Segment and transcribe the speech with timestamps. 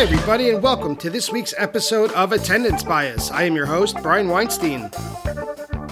[0.00, 3.30] Hi, everybody, and welcome to this week's episode of Attendance Bias.
[3.30, 4.90] I am your host, Brian Weinstein.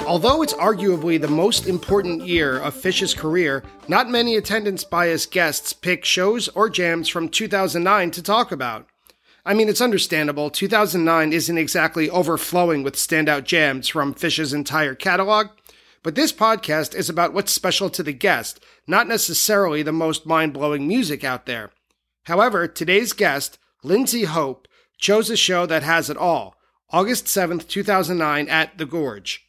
[0.06, 5.74] Although it's arguably the most important year of Phish's career, not many attendance bias guests
[5.74, 8.86] pick shows or jams from 2009 to talk about.
[9.44, 10.48] I mean, it's understandable.
[10.48, 15.48] 2009 isn't exactly overflowing with standout jams from Phish's entire catalog,
[16.02, 20.54] but this podcast is about what's special to the guest, not necessarily the most mind
[20.54, 21.72] blowing music out there.
[22.24, 24.66] However, today's guest, Lindsay Hope,
[24.98, 26.56] chose a show that has it all
[26.90, 29.48] August 7th, 2009, at The Gorge.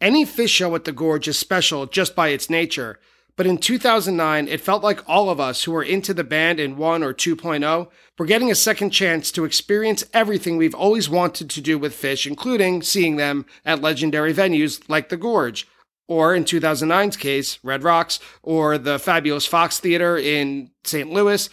[0.00, 2.98] Any Phish show at The Gorge is special just by its nature,
[3.36, 6.78] but in 2009, it felt like all of us who were into the band in
[6.78, 7.88] 1 or 2.0
[8.18, 12.26] were getting a second chance to experience everything we've always wanted to do with Phish,
[12.26, 15.68] including seeing them at legendary venues like The Gorge,
[16.08, 21.10] or in 2009's case, Red Rocks, or the fabulous Fox Theater in St.
[21.10, 21.50] Louis.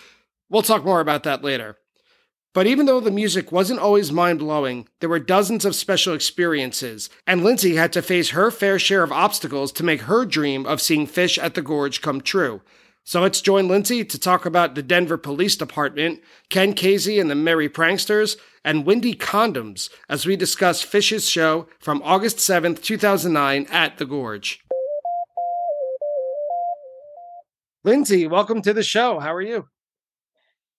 [0.49, 1.77] We'll talk more about that later.
[2.57, 7.07] But even though the music wasn't always mind blowing, there were dozens of special experiences,
[7.27, 10.81] and Lindsay had to face her fair share of obstacles to make her dream of
[10.81, 12.63] seeing Phish at the Gorge come true.
[13.03, 16.19] So let's join Lindsay to talk about the Denver Police Department,
[16.49, 22.01] Ken Kesey and the Merry Pranksters, and Windy Condoms as we discuss Phish's show from
[22.03, 24.65] August 7th, 2009 at the Gorge.
[27.83, 29.19] Lindsay, welcome to the show.
[29.19, 29.67] How are you?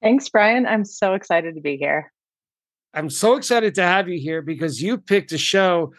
[0.02, 0.66] Thanks, Brian.
[0.66, 2.12] I'm so excited to be here.
[2.94, 5.92] I'm so excited to have you here because you picked a show,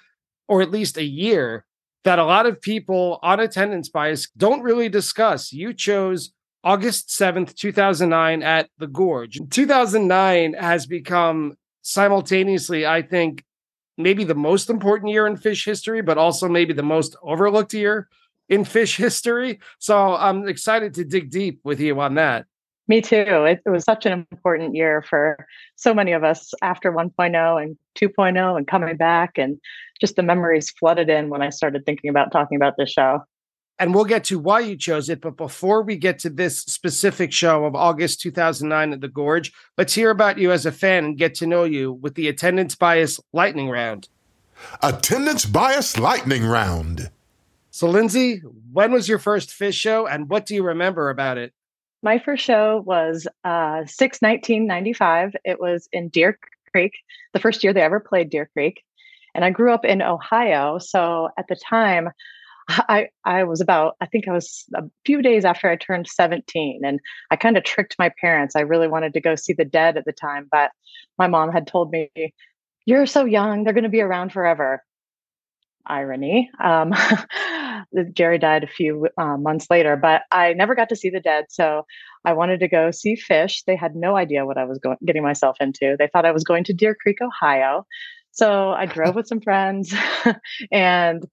[0.48, 1.66] or at least a year,
[2.04, 5.52] that a lot of people on attendance bias don't really discuss.
[5.52, 6.32] You chose
[6.64, 9.40] August 7th, 2009 at the Gorge.
[9.50, 13.44] 2009 has become simultaneously, I think,
[13.98, 18.08] maybe the most important year in Phish history, but also maybe the most overlooked year
[18.48, 19.60] in Phish history.
[19.78, 22.46] So I'm excited to dig deep with you on that.
[22.90, 23.46] Me too.
[23.46, 25.46] It, it, was such an important year for
[25.76, 29.60] so many of us after 1.0 and 2.0 and coming back, and
[30.02, 33.24] just the memories flooded in when I started thinking about talking about this show.
[33.78, 35.22] And we'll get to why you chose it.
[35.22, 39.94] But before we get to this specific show of August 2009 at the Gorge, let's
[39.94, 43.20] hear about you as a fan and get to know you with the attendance bias
[43.32, 44.10] lightning round.
[44.82, 47.12] Attendance bias lightning round.
[47.70, 48.42] So, Lindsay,
[48.74, 51.54] when was your first Phish show and what do you remember about it?
[52.02, 55.36] My first show was uh, 6 1995.
[55.44, 56.40] It was in Deer
[56.72, 56.94] Creek,
[57.34, 58.84] the first year they ever played Deer Creek.
[59.36, 60.80] And I grew up in Ohio.
[60.80, 62.10] So at the time,
[62.70, 66.82] I, I was about, I think I was a few days after I turned 17.
[66.84, 67.00] And
[67.32, 68.56] I kind of tricked my parents.
[68.56, 70.72] I really wanted to go see the dead at the time, but
[71.18, 72.10] my mom had told me,
[72.86, 74.84] You're so young, they're going to be around forever
[75.90, 76.50] irony.
[76.64, 76.94] Um,
[78.14, 81.46] Jerry died a few uh, months later, but I never got to see the dead.
[81.50, 81.86] So
[82.26, 83.64] I wanted to go see Phish.
[83.66, 85.96] They had no idea what I was going, getting myself into.
[85.98, 87.86] They thought I was going to Deer Creek, Ohio.
[88.32, 89.94] So I drove with some friends
[90.72, 91.26] and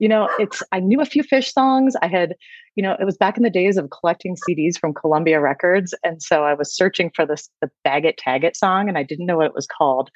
[0.00, 1.94] you know, it's I knew a few Phish songs.
[2.02, 2.34] I had,
[2.74, 6.22] you know, it was back in the days of collecting CDs from Columbia Records, and
[6.22, 9.26] so I was searching for this the Bag It Tag It song, and I didn't
[9.26, 10.10] know what it was called.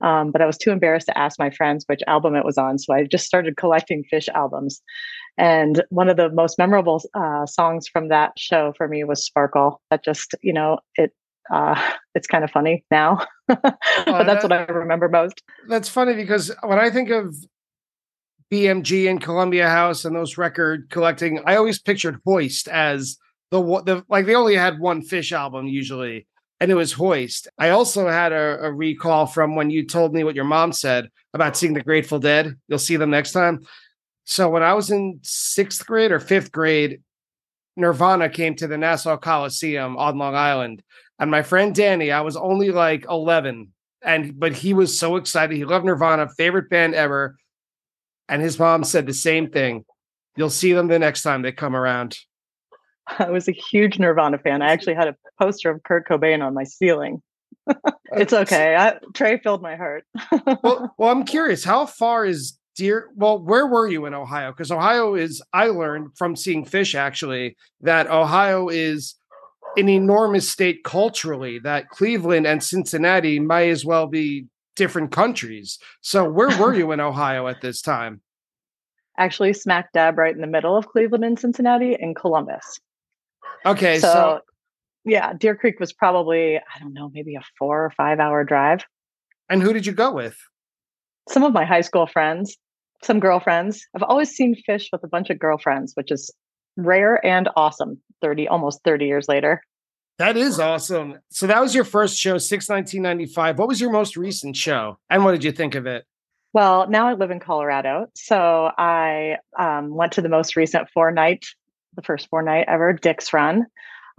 [0.00, 2.78] Um, but I was too embarrassed to ask my friends which album it was on.
[2.78, 4.82] So I just started collecting Phish albums.
[5.38, 9.80] And one of the most memorable uh, songs from that show for me was Sparkle.
[9.90, 11.12] That just, you know, it
[11.50, 11.80] uh,
[12.14, 15.42] it's kind of funny now, but that's what I remember most.
[15.68, 17.36] That's funny because when I think of
[18.52, 23.16] BMG and Columbia House and those record collecting, I always pictured Hoist as
[23.50, 26.26] the the like they only had one Phish album usually,
[26.60, 27.48] and it was Hoist.
[27.58, 31.10] I also had a, a, recall from when you told me what your mom said
[31.34, 32.56] about seeing the Grateful Dead.
[32.68, 33.66] You'll see them next time.
[34.24, 37.02] So when I was in sixth grade or fifth grade,
[37.76, 40.82] Nirvana came to the Nassau Coliseum on Long Island,
[41.18, 43.72] and my friend Danny, I was only like eleven,
[44.02, 45.56] and but he was so excited.
[45.56, 47.36] He loved Nirvana, favorite band ever,
[48.28, 49.84] and his mom said the same thing.
[50.36, 52.16] You'll see them the next time they come around.
[53.18, 54.62] I was a huge Nirvana fan.
[54.62, 57.22] I actually had a poster of Kurt Cobain on my ceiling.
[58.12, 58.76] Uh, it's okay.
[58.76, 60.04] I, Trey filled my heart.
[60.62, 61.64] well, well, I'm curious.
[61.64, 63.08] How far is Deer?
[63.16, 64.52] Well, where were you in Ohio?
[64.52, 65.42] Because Ohio is.
[65.52, 69.16] I learned from seeing Phish actually that Ohio is
[69.76, 71.58] an enormous state culturally.
[71.58, 75.80] That Cleveland and Cincinnati might as well be different countries.
[76.00, 78.20] So, where were you in Ohio at this time?
[79.18, 82.78] Actually, smack dab right in the middle of Cleveland and Cincinnati in Columbus.
[83.64, 84.40] Okay, so, so
[85.04, 88.84] yeah, Deer Creek was probably, I don't know, maybe a four or five hour drive.
[89.48, 90.36] And who did you go with?
[91.28, 92.56] Some of my high school friends,
[93.02, 93.84] some girlfriends.
[93.94, 96.32] I've always seen Phish with a bunch of girlfriends, which is
[96.76, 99.62] rare and awesome 30, almost 30 years later.
[100.18, 101.18] That is awesome.
[101.30, 103.58] So that was your first show, 6 1995.
[103.58, 104.98] What was your most recent show?
[105.10, 106.04] And what did you think of it?
[106.54, 108.06] Well, now I live in Colorado.
[108.14, 111.44] So I um, went to the most recent four night,
[111.96, 113.66] the first four night ever Dick's Run.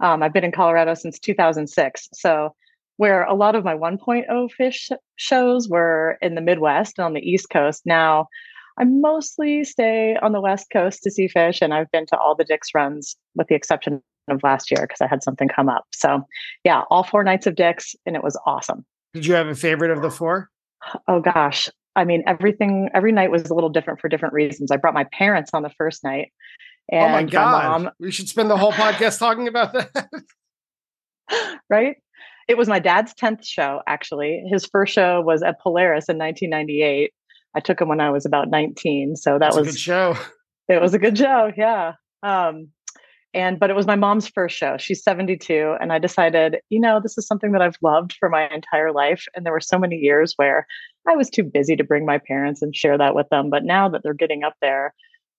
[0.00, 2.08] Um, I've been in Colorado since 2006.
[2.12, 2.54] So
[2.98, 4.26] where a lot of my 1.0
[4.60, 8.26] Phish shows were in the Midwest and on the East Coast, now
[8.78, 11.62] I mostly stay on the West Coast to see Phish.
[11.62, 15.00] and I've been to all the Dick's runs with the exception of last year because
[15.00, 15.86] I had something come up.
[15.92, 16.22] So,
[16.64, 18.84] yeah, all four nights of Dick's, and it was awesome.
[19.14, 20.50] Did you have a favorite of the four?
[21.08, 22.88] Oh gosh, I mean, everything.
[22.94, 24.70] Every night was a little different for different reasons.
[24.70, 26.32] I brought my parents on the first night.
[26.90, 27.62] And oh my god!
[27.62, 30.08] My mom, we should spend the whole podcast talking about that.
[31.68, 31.96] right?
[32.48, 34.42] It was my dad's 10th show, actually.
[34.50, 37.12] His first show was at Polaris in 1998.
[37.54, 39.16] I took him when I was about 19.
[39.16, 40.16] So that That's was a good show.
[40.70, 41.50] It was a good show.
[41.56, 41.94] Yeah.
[42.22, 42.68] Um,
[43.32, 44.76] and but it was my mom's first show.
[44.76, 45.76] She's 72.
[45.80, 49.24] And I decided, you know, this is something that I've loved for my entire life.
[49.34, 50.66] And there were so many years where
[51.08, 53.48] I was too busy to bring my parents and share that with them.
[53.48, 54.92] But now that they're getting up there,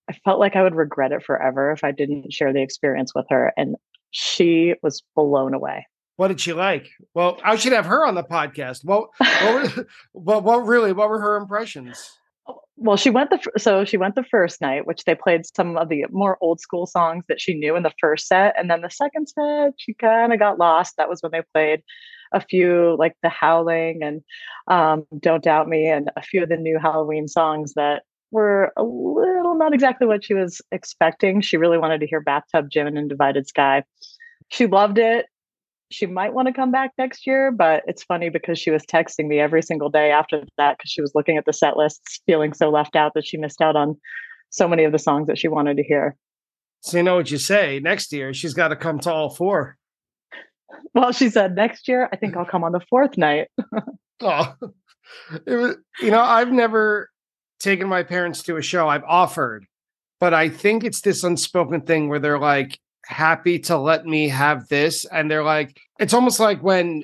[0.09, 3.27] I felt like I would regret it forever if I didn't share the experience with
[3.29, 3.53] her.
[3.55, 3.75] And
[4.11, 5.85] she was blown away.
[6.15, 6.89] What did she like?
[7.13, 8.83] Well, I should have her on the podcast.
[8.83, 12.17] What, what, were, what, what really, what were her impressions?
[12.75, 15.89] Well, she went the so she went the first night, which they played some of
[15.89, 18.89] the more old school songs that she knew in the first set, and then the
[18.89, 20.95] second set she kind of got lost.
[20.97, 21.83] That was when they played
[22.33, 24.21] a few like the Howling and
[24.67, 28.83] um, Don't Doubt Me, and a few of the new Halloween songs that were a
[28.83, 31.41] little not exactly what she was expecting.
[31.41, 33.83] She really wanted to hear Bathtub Gin and Divided Sky.
[34.49, 35.25] She loved it
[35.91, 39.27] she might want to come back next year, but it's funny because she was texting
[39.27, 42.53] me every single day after that because she was looking at the set lists, feeling
[42.53, 43.99] so left out that she missed out on
[44.51, 46.15] so many of the songs that she wanted to hear.
[46.81, 49.77] So you know what you say next year, she's got to come to all four.
[50.93, 53.47] Well, she said next year, I think I'll come on the fourth night.
[54.21, 54.53] oh,
[55.45, 57.09] it was, you know, I've never
[57.59, 58.87] taken my parents to a show.
[58.87, 59.65] I've offered,
[60.19, 64.67] but I think it's this unspoken thing where they're like, happy to let me have
[64.69, 65.05] this.
[65.05, 67.03] And they're like, it's almost like when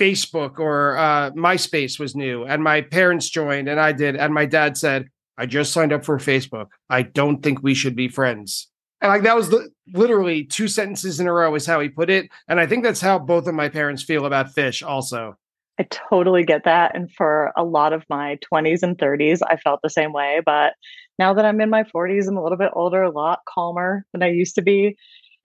[0.00, 4.16] Facebook or uh, MySpace was new and my parents joined and I did.
[4.16, 6.68] And my dad said, I just signed up for Facebook.
[6.88, 8.68] I don't think we should be friends.
[9.00, 12.08] And like that was the, literally two sentences in a row is how he put
[12.08, 12.30] it.
[12.48, 15.36] And I think that's how both of my parents feel about Phish, also.
[15.78, 16.94] I totally get that.
[16.94, 20.40] And for a lot of my 20s and 30s, I felt the same way.
[20.44, 20.72] But
[21.18, 24.22] now that I'm in my 40s, I'm a little bit older, a lot calmer than
[24.22, 24.96] I used to be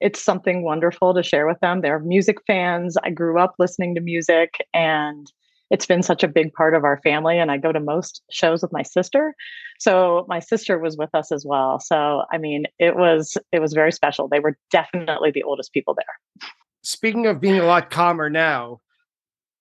[0.01, 1.81] it's something wonderful to share with them.
[1.81, 2.97] They're music fans.
[3.03, 5.31] I grew up listening to music and
[5.69, 8.61] it's been such a big part of our family and I go to most shows
[8.61, 9.33] with my sister.
[9.79, 11.79] So my sister was with us as well.
[11.79, 14.27] So I mean, it was it was very special.
[14.27, 16.49] They were definitely the oldest people there.
[16.81, 18.81] Speaking of being a lot calmer now,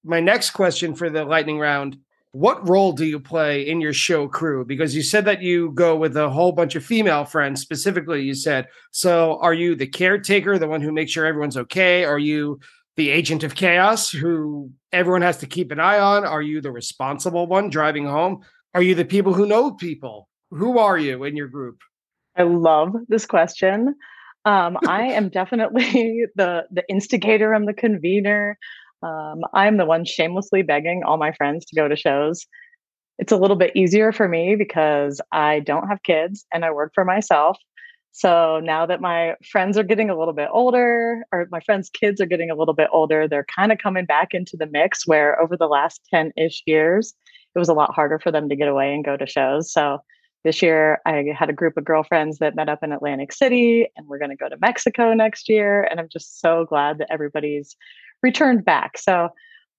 [0.05, 1.99] my next question for the lightning round
[2.33, 4.65] what role do you play in your show crew?
[4.65, 8.35] Because you said that you go with a whole bunch of female friends, specifically, you
[8.35, 8.69] said.
[8.93, 12.05] So are you the caretaker, the one who makes sure everyone's okay?
[12.05, 12.61] Are you
[12.97, 16.25] the agent of chaos who everyone has to keep an eye on?
[16.25, 18.43] Are you the responsible one driving home?
[18.75, 20.29] Are you the people who know people?
[20.51, 21.79] Who are you in your group?
[22.37, 23.97] I love this question.
[24.45, 27.55] Um, I am definitely the the instigator.
[27.55, 28.57] I'm the convener.
[29.03, 32.47] Um, I'm the one shamelessly begging all my friends to go to shows.
[33.19, 36.93] It's a little bit easier for me because I don't have kids and I work
[36.95, 37.59] for myself.
[38.13, 42.21] So now that my friends are getting a little bit older, or my friends' kids
[42.21, 45.41] are getting a little bit older, they're kind of coming back into the mix where
[45.41, 47.15] over the last 10 ish years,
[47.55, 49.73] it was a lot harder for them to get away and go to shows.
[49.73, 49.99] So
[50.43, 54.07] this year, I had a group of girlfriends that met up in Atlantic City, and
[54.07, 55.87] we're going to go to Mexico next year.
[55.91, 57.77] And I'm just so glad that everybody's
[58.23, 58.99] returned back.
[58.99, 59.31] So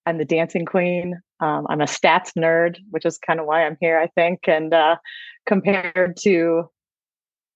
[0.05, 1.19] I'm the dancing queen.
[1.39, 4.41] Um, I'm a stats nerd, which is kind of why I'm here, I think.
[4.47, 4.97] And uh,
[5.45, 6.69] compared to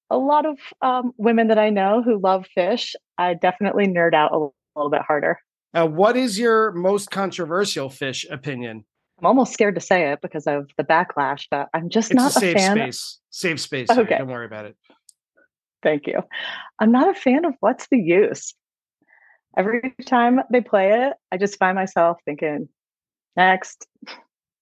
[0.10, 4.32] a lot of um, women that I know who love Phish, I definitely nerd out
[4.32, 5.39] a little bit harder.
[5.74, 8.86] Uh, what is your most controversial Phish opinion?
[9.20, 12.36] I'm almost scared to say it because of the backlash, but I'm just it's not
[12.36, 12.77] a, safe a fan.
[12.77, 13.20] Space.
[13.30, 13.89] Safe space.
[13.89, 14.18] Okay.
[14.18, 14.75] Don't worry about it.
[15.84, 16.22] Thank you.
[16.80, 18.54] I'm not a fan of what's the use
[19.57, 22.69] every time they play it, I just find myself thinking,
[23.35, 23.88] next.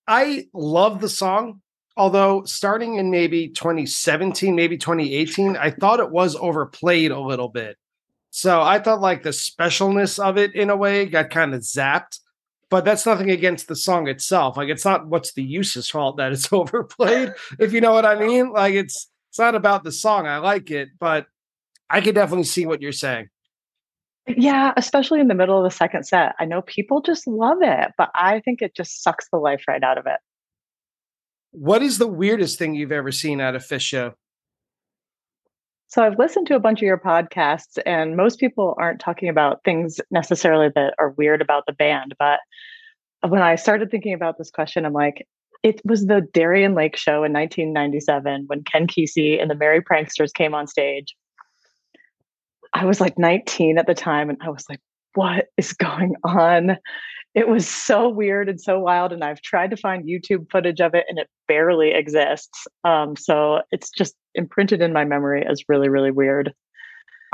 [0.08, 1.62] I love the song,
[1.96, 7.78] although starting in maybe 2017, maybe 2018, I thought it was overplayed a little bit.
[8.32, 12.20] So I thought like the specialness of it in a way got kind of zapped.
[12.70, 14.58] But that's nothing against the song itself.
[14.58, 18.16] Like it's not what's the use's fault that it's overplayed, if you know what I
[18.16, 18.52] mean.
[18.52, 20.26] Like it's it's not about the song.
[20.26, 21.28] I like it, but
[21.90, 23.30] I could definitely see what you're saying.
[24.28, 26.34] Yeah, especially in the middle of the second set.
[26.40, 29.84] I know people just love it, but I think it just sucks the life right
[29.84, 30.20] out of it.
[31.52, 34.14] What is the weirdest thing you've ever seen at a Phish show?
[35.88, 39.64] So I've listened to a bunch of your podcasts, and most people aren't talking about
[39.64, 42.16] things necessarily that are weird about the band.
[42.18, 42.40] But
[43.22, 45.28] when I started thinking about this question, I'm like,
[45.62, 50.34] it was the Darien Lake show in 1997 when Ken Kesey and the Merry Pranksters
[50.34, 51.16] came on stage.
[52.74, 54.80] I was like 19 at the time, and I was like,
[55.14, 56.78] what is going on?
[57.36, 59.12] It was so weird and so wild.
[59.12, 62.68] And I've tried to find YouTube footage of it and it barely exists.
[62.84, 66.54] Um, so it's just imprinted in my memory as really, really weird.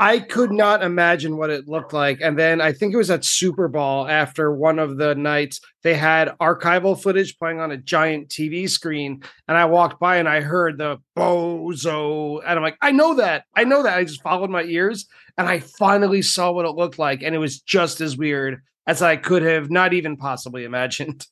[0.00, 2.22] I could not imagine what it looked like.
[2.22, 6.30] And then I think it was at Superball after one of the nights, they had
[6.40, 9.22] archival footage playing on a giant TV screen.
[9.46, 12.40] And I walked by and I heard the bozo.
[12.40, 13.44] And I'm like, I know that.
[13.54, 13.98] I know that.
[13.98, 15.04] I just followed my ears
[15.36, 17.22] and I finally saw what it looked like.
[17.22, 21.26] And it was just as weird as I could have not even possibly imagined.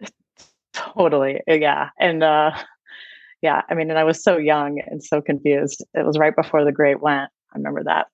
[0.74, 1.40] Totally.
[1.46, 1.88] Yeah.
[1.98, 2.50] And uh
[3.40, 5.82] yeah, I mean, and I was so young and so confused.
[5.94, 7.30] It was right before the great went.
[7.52, 8.06] I remember that.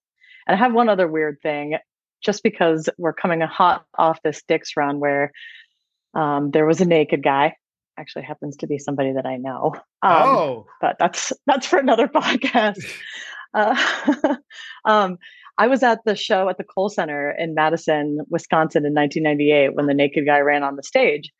[0.46, 1.76] And I have one other weird thing,
[2.22, 5.32] just because we're coming a hot off this Dick's run where
[6.14, 7.54] um, there was a naked guy.
[7.98, 9.72] Actually, happens to be somebody that I know.
[10.02, 12.84] Um, oh, but that's that's for another podcast.
[13.54, 14.36] uh,
[14.84, 15.18] um,
[15.58, 19.86] I was at the show at the Kohl Center in Madison, Wisconsin in 1998 when
[19.86, 21.32] the naked guy ran on the stage.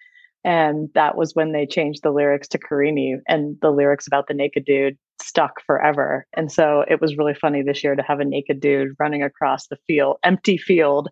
[0.45, 4.35] And that was when they changed the lyrics to Carini and the lyrics about the
[4.35, 6.27] naked dude stuck forever.
[6.35, 9.69] And so it was really funny this year to have a naked dude running across
[9.69, 11.09] the field, empty field.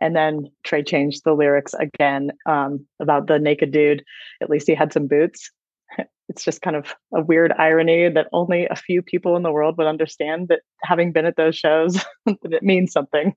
[0.00, 4.02] And then Trey changed the lyrics again um, about the naked dude.
[4.40, 5.50] At least he had some boots
[6.28, 9.76] it's just kind of a weird irony that only a few people in the world
[9.78, 11.94] would understand that having been at those shows
[12.26, 13.34] that it means something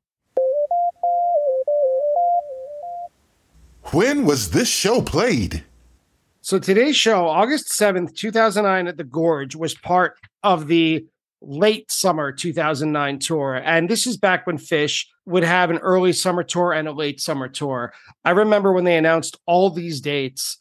[3.91, 5.63] when was this show played
[6.45, 11.05] so today's show august 7th 2009 at the gorge was part of the
[11.41, 16.43] late summer 2009 tour and this is back when Phish would have an early summer
[16.43, 20.57] tour and a late summer tour i remember when they announced all these dates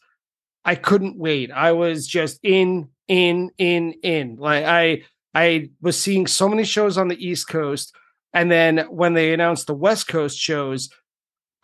[0.65, 1.51] I couldn't wait.
[1.51, 4.35] I was just in, in, in, in.
[4.37, 7.95] Like I, I was seeing so many shows on the East Coast,
[8.33, 10.89] and then when they announced the West Coast shows,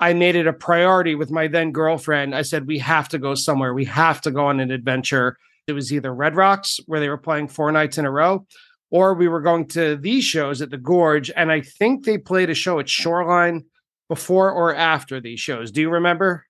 [0.01, 2.34] I made it a priority with my then girlfriend.
[2.34, 3.74] I said we have to go somewhere.
[3.74, 5.38] We have to go on an adventure.
[5.67, 8.48] It was either Red Rocks, where they were playing four nights in a row,
[8.89, 11.29] or we were going to these shows at the Gorge.
[11.36, 13.65] And I think they played a show at Shoreline
[14.10, 15.72] before or after these shows.
[15.72, 16.46] Do you remember?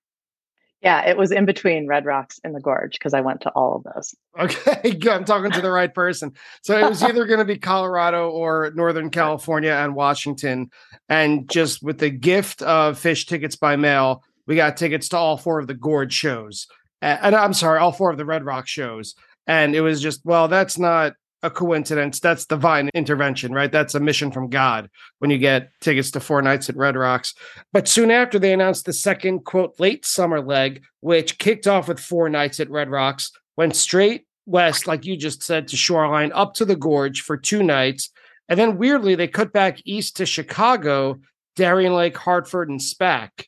[0.82, 3.76] Yeah, it was in between Red Rocks and the Gorge because I went to all
[3.76, 4.14] of those.
[4.38, 6.32] Okay, I'm talking to the right person.
[6.62, 10.70] So it was either going to be Colorado or Northern California and Washington.
[11.08, 15.36] And just with the gift of Phish tickets by mail, we got tickets to all
[15.36, 16.66] four of the Gorge shows.
[17.00, 19.14] And I'm sorry, all four of the Red Rock shows.
[19.46, 22.20] And it was just, well, that's not a coincidence.
[22.20, 23.70] That's divine intervention, right?
[23.70, 27.34] That's a mission from God when you get tickets to four nights at Red Rocks.
[27.72, 32.00] But soon after, they announced the second, quote, late summer leg, which kicked off with
[32.00, 36.54] four nights at Red Rocks, went straight west, like you just said, to Shoreline, up
[36.54, 38.10] to the Gorge for two nights.
[38.48, 41.20] And then weirdly, they cut back east to Chicago,
[41.56, 43.46] Darien Lake, Hartford, and SPAC.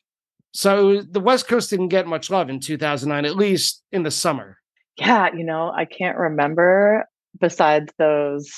[0.53, 4.57] So the West Coast didn't get much love in 2009, at least in the summer.
[4.97, 7.05] Yeah, you know, I can't remember
[7.39, 8.51] besides those,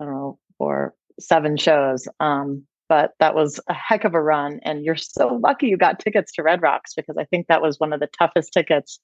[0.00, 2.08] I don't know, four, seven shows.
[2.20, 4.60] Um, but that was a heck of a run.
[4.62, 7.80] And you're so lucky you got tickets to Red Rocks because I think that was
[7.80, 9.00] one of the toughest tickets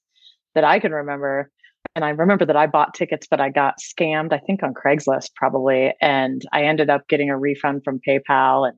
[0.53, 1.49] that I can remember.
[1.95, 5.33] And I remember that I bought tickets, but I got scammed, I think on Craigslist
[5.35, 5.93] probably.
[5.99, 8.77] And I ended up getting a refund from PayPal and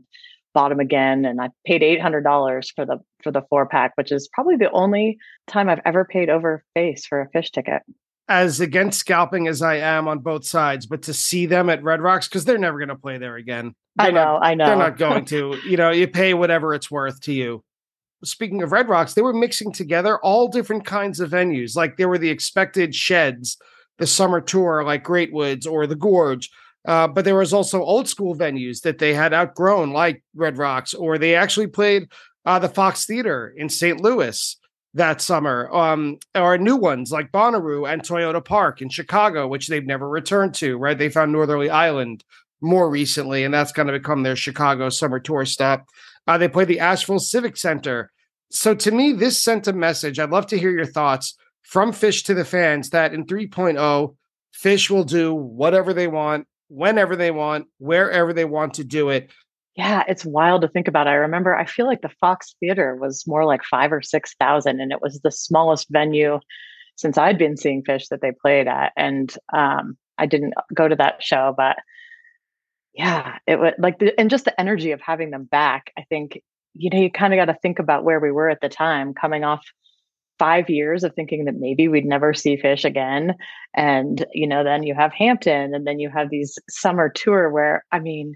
[0.53, 1.25] bought them again.
[1.25, 5.17] And I paid $800 for the, for the four pack, which is probably the only
[5.47, 7.81] time I've ever paid over face for a Phish ticket
[8.29, 12.01] as against scalping as I am on both sides, but to see them at Red
[12.01, 13.75] Rocks because they're never going to play there again.
[13.95, 14.65] They're I know, not, I know.
[14.65, 15.57] They're not going to.
[15.67, 17.63] you know, you pay whatever it's worth to you.
[18.23, 21.75] Speaking of Red Rocks, they were mixing together all different kinds of venues.
[21.75, 23.57] Like there were the expected sheds,
[23.97, 26.49] the summer tour, like Great Woods or the Gorge.
[26.85, 30.93] Uh, but there was also old school venues that they had outgrown, like Red Rocks,
[30.93, 32.07] or they actually played
[32.45, 34.01] uh, the Fox Theater in St.
[34.01, 34.57] Louis
[34.93, 39.85] that summer, um, or new ones like Bonnaroo and Toyota Park in Chicago, which they've
[39.85, 40.97] never returned to, right?
[40.97, 42.23] They found Northerly Island
[42.61, 45.85] more recently, and that's going to become their Chicago summer tour stop.
[46.27, 48.11] Uh, they play the Asheville Civic Center.
[48.51, 50.19] So to me, this sent a message.
[50.19, 54.15] I'd love to hear your thoughts from Phish to the fans that in 3.0,
[54.55, 59.31] Phish will do whatever they want, whenever they want, wherever they want to do it.
[59.75, 61.07] Yeah, it's wild to think about.
[61.07, 64.79] I remember I feel like the Fox Theater was more like five or six thousand,
[64.79, 66.39] and it was the smallest venue
[66.95, 68.93] since I'd been seeing Phish that they played at.
[68.95, 71.77] And um, I didn't go to that show, but
[72.93, 75.91] yeah, it was like the, and just the energy of having them back.
[75.97, 76.39] I think
[76.75, 79.13] you know you kind of got to think about where we were at the time,
[79.15, 79.65] coming off
[80.39, 83.33] five years of thinking that maybe we'd never see Phish again,
[83.75, 87.83] and you know then you have Hampton, and then you have these summer tour where
[87.91, 88.35] I mean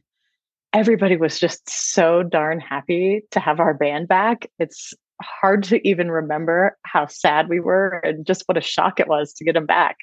[0.74, 4.50] everybody was just so darn happy to have our band back.
[4.60, 9.08] It's hard to even remember how sad we were and just what a shock it
[9.08, 9.98] was to get them back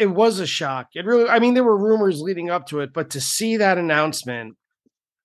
[0.00, 0.88] it was a shock.
[0.94, 3.76] It really, I mean, there were rumors leading up to it, but to see that
[3.76, 4.56] announcement,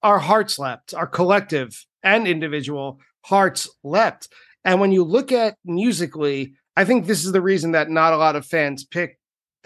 [0.04, 4.28] our hearts leapt, our collective and individual hearts leapt.
[4.66, 8.18] And when you look at musically, I think this is the reason that not a
[8.18, 9.18] lot of fans pick,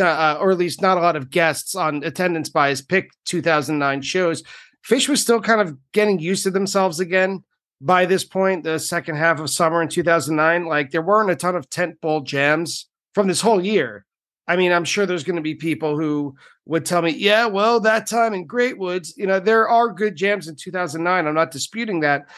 [0.08, 4.44] uh, or at least not a lot of guests on attendance bias pick 2009 shows.
[4.88, 7.44] Phish was still kind of getting used to themselves again
[7.82, 10.66] by this point, the second half of summer in 2009.
[10.66, 14.06] Like there weren't a ton of tent tentpole jams from this whole year.
[14.48, 17.80] I mean, I'm sure there's going to be people who would tell me, yeah, well,
[17.82, 21.28] that time in Great Woods, you know, there are good jams in 2009.
[21.28, 22.30] I'm not disputing that.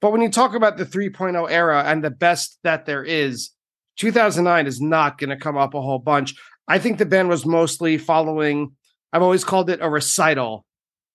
[0.00, 3.50] But when you talk about the 3.0 era and the best that there is,
[3.98, 6.34] 2009 is not going to come up a whole bunch.
[6.70, 8.76] I think the band was mostly following,
[9.12, 10.64] I've always called it a recital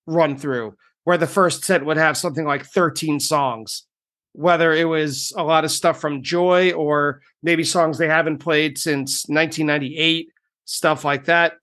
[0.06, 3.88] run through, where the first set would have something like 13 songs,
[4.34, 8.78] whether it was a lot of stuff from Joy or maybe songs they haven't played
[8.78, 10.28] since 1998
[10.66, 11.54] stuff like that.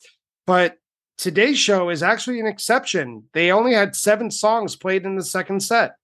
[0.47, 0.79] But
[1.19, 3.25] today's show is actually an exception.
[3.35, 5.97] They only had seven songs played in the second set.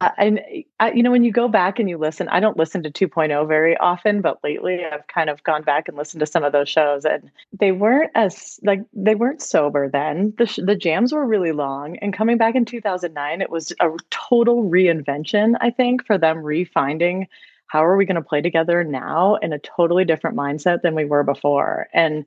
[0.00, 0.40] And
[0.78, 3.48] uh, you know when you go back and you listen i don't listen to 2.0
[3.48, 6.68] very often but lately i've kind of gone back and listened to some of those
[6.68, 10.32] shows and they weren't as like they weren't sober then.
[10.38, 13.90] The, sh- the jams were really long and coming back in 2009 it was a
[14.10, 17.26] total reinvention i think for them refinding
[17.66, 21.04] how are we going to play together now in a totally different mindset than we
[21.04, 21.86] were before.
[21.92, 22.24] And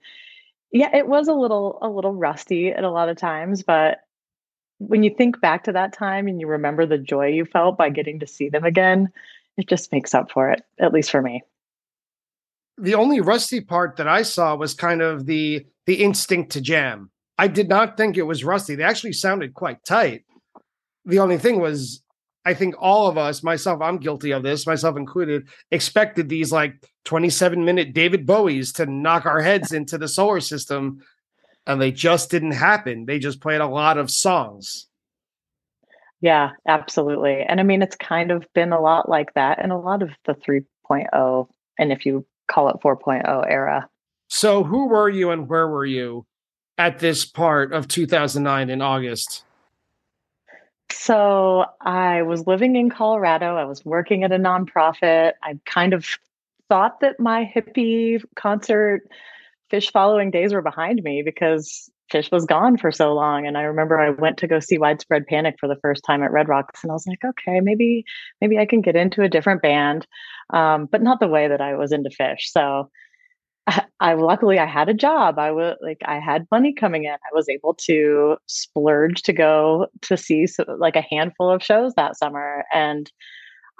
[0.71, 4.01] yeah it was a little a little rusty at a lot of times but
[4.87, 7.89] when you think back to that time and you remember the joy you felt by
[7.89, 9.09] getting to see them again
[9.57, 11.41] it just makes up for it at least for me.
[12.77, 17.11] The only rusty part that i saw was kind of the the instinct to jam.
[17.37, 18.75] I did not think it was rusty.
[18.75, 20.25] They actually sounded quite tight.
[21.05, 22.03] The only thing was
[22.45, 26.89] I think all of us, myself, I'm guilty of this, myself included, expected these like
[27.05, 31.01] 27 minute David Bowies to knock our heads into the solar system.
[31.67, 33.05] And they just didn't happen.
[33.05, 34.87] They just played a lot of songs.
[36.21, 37.41] Yeah, absolutely.
[37.41, 40.11] And I mean, it's kind of been a lot like that in a lot of
[40.25, 41.47] the 3.0,
[41.79, 43.89] and if you call it 4.0 era.
[44.27, 46.25] So, who were you and where were you
[46.77, 49.43] at this part of 2009 in August?
[50.91, 53.55] So I was living in Colorado.
[53.55, 55.33] I was working at a nonprofit.
[55.41, 56.05] I kind of
[56.69, 59.07] thought that my hippie concert
[59.71, 63.47] Phish following days were behind me because Phish was gone for so long.
[63.47, 66.31] And I remember I went to go see Widespread Panic for the first time at
[66.31, 68.03] Red Rocks, and I was like, okay, maybe
[68.41, 70.05] maybe I can get into a different band,
[70.51, 72.89] um, but not the way that I was into Phish So
[73.99, 75.37] I, luckily I had a job.
[75.37, 77.11] I was like I had money coming in.
[77.13, 81.93] I was able to splurge to go to see so, like a handful of shows
[81.95, 83.11] that summer and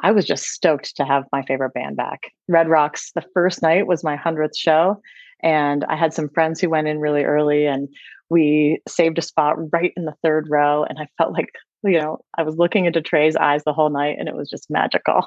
[0.01, 2.31] I was just stoked to have my favorite band back.
[2.47, 5.01] Red Rocks the first night was my 100th show
[5.43, 7.87] and I had some friends who went in really early and
[8.29, 11.49] we saved a spot right in the third row and I felt like
[11.83, 14.69] you know, I was looking into Trey's eyes the whole night and it was just
[14.69, 15.25] magical.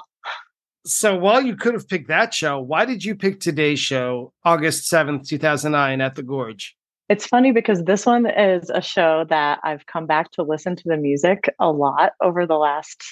[0.85, 4.91] so while you could have picked that show, why did you pick today's show, August
[4.91, 6.75] 7th, 2009 at the Gorge?
[7.07, 10.83] It's funny because this one is a show that I've come back to listen to
[10.85, 13.03] the music a lot over the last,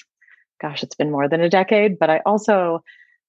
[0.64, 1.98] gosh, it's been more than a decade.
[1.98, 2.82] But I also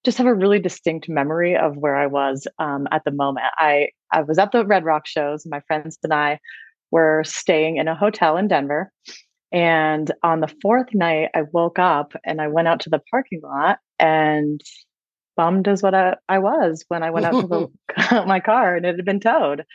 [0.06, 3.48] just have a really distinct memory of where I was um, at the moment.
[3.58, 5.46] I, I was at the Red Rock shows.
[5.46, 6.40] My friends and I
[6.92, 8.92] were staying in a hotel in Denver.
[9.52, 13.42] And on the fourth night, I woke up and I went out to the parking
[13.44, 14.62] lot and
[15.36, 18.86] bummed as what I, I was when I went out to the, my car and
[18.86, 19.66] it had been towed.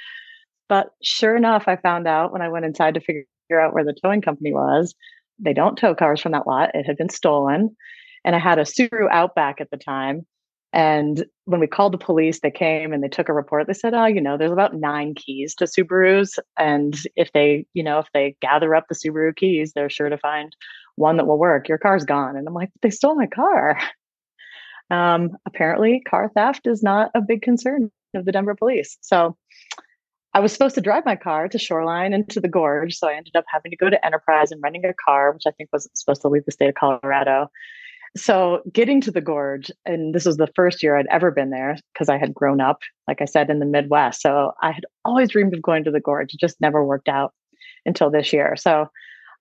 [0.68, 3.24] But sure enough, I found out when I went inside to figure
[3.60, 4.94] out where the towing company was,
[5.40, 6.70] they don't tow cars from that lot.
[6.74, 7.76] It had been stolen.
[8.24, 10.26] And I had a Subaru Outback at the time.
[10.72, 13.66] And when we called the police, they came and they took a report.
[13.66, 16.38] They said, oh, you know, there's about nine keys to Subarus.
[16.58, 20.18] And if they, you know, if they gather up the Subaru keys, they're sure to
[20.18, 20.54] find
[20.94, 21.68] one that will work.
[21.68, 22.36] Your car's gone.
[22.36, 23.78] And I'm like, they stole my car.
[24.92, 28.98] Um, apparently, car theft is not a big concern of the Denver police.
[29.00, 29.36] So
[30.32, 32.96] I was supposed to drive my car to Shoreline and to the Gorge.
[32.96, 35.50] So I ended up having to go to Enterprise and renting a car, which I
[35.50, 37.50] think wasn't supposed to leave the state of Colorado.
[38.16, 41.76] So getting to the Gorge, and this was the first year I'd ever been there
[41.92, 44.20] because I had grown up, like I said, in the Midwest.
[44.20, 46.34] So I had always dreamed of going to the Gorge.
[46.34, 47.32] It just never worked out
[47.86, 48.56] until this year.
[48.56, 48.86] So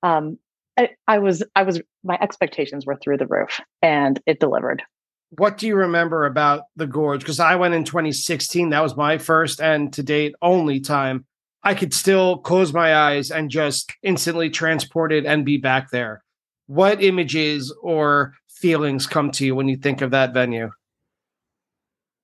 [0.03, 0.37] um,
[0.77, 4.83] I, I was, I was, my expectations were through the roof and it delivered
[5.31, 7.21] what do you remember about the gorge?
[7.21, 8.69] Because I went in 2016.
[8.69, 11.25] That was my first and to date only time.
[11.63, 16.23] I could still close my eyes and just instantly transported and be back there.
[16.67, 20.71] What images or feelings come to you when you think of that venue?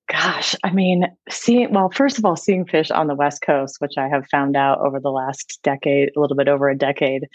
[0.08, 3.98] Gosh, I mean, seeing, well, first of all, seeing Phish on the West Coast, which
[3.98, 7.28] I have found out over the last decade, a little bit over a decade,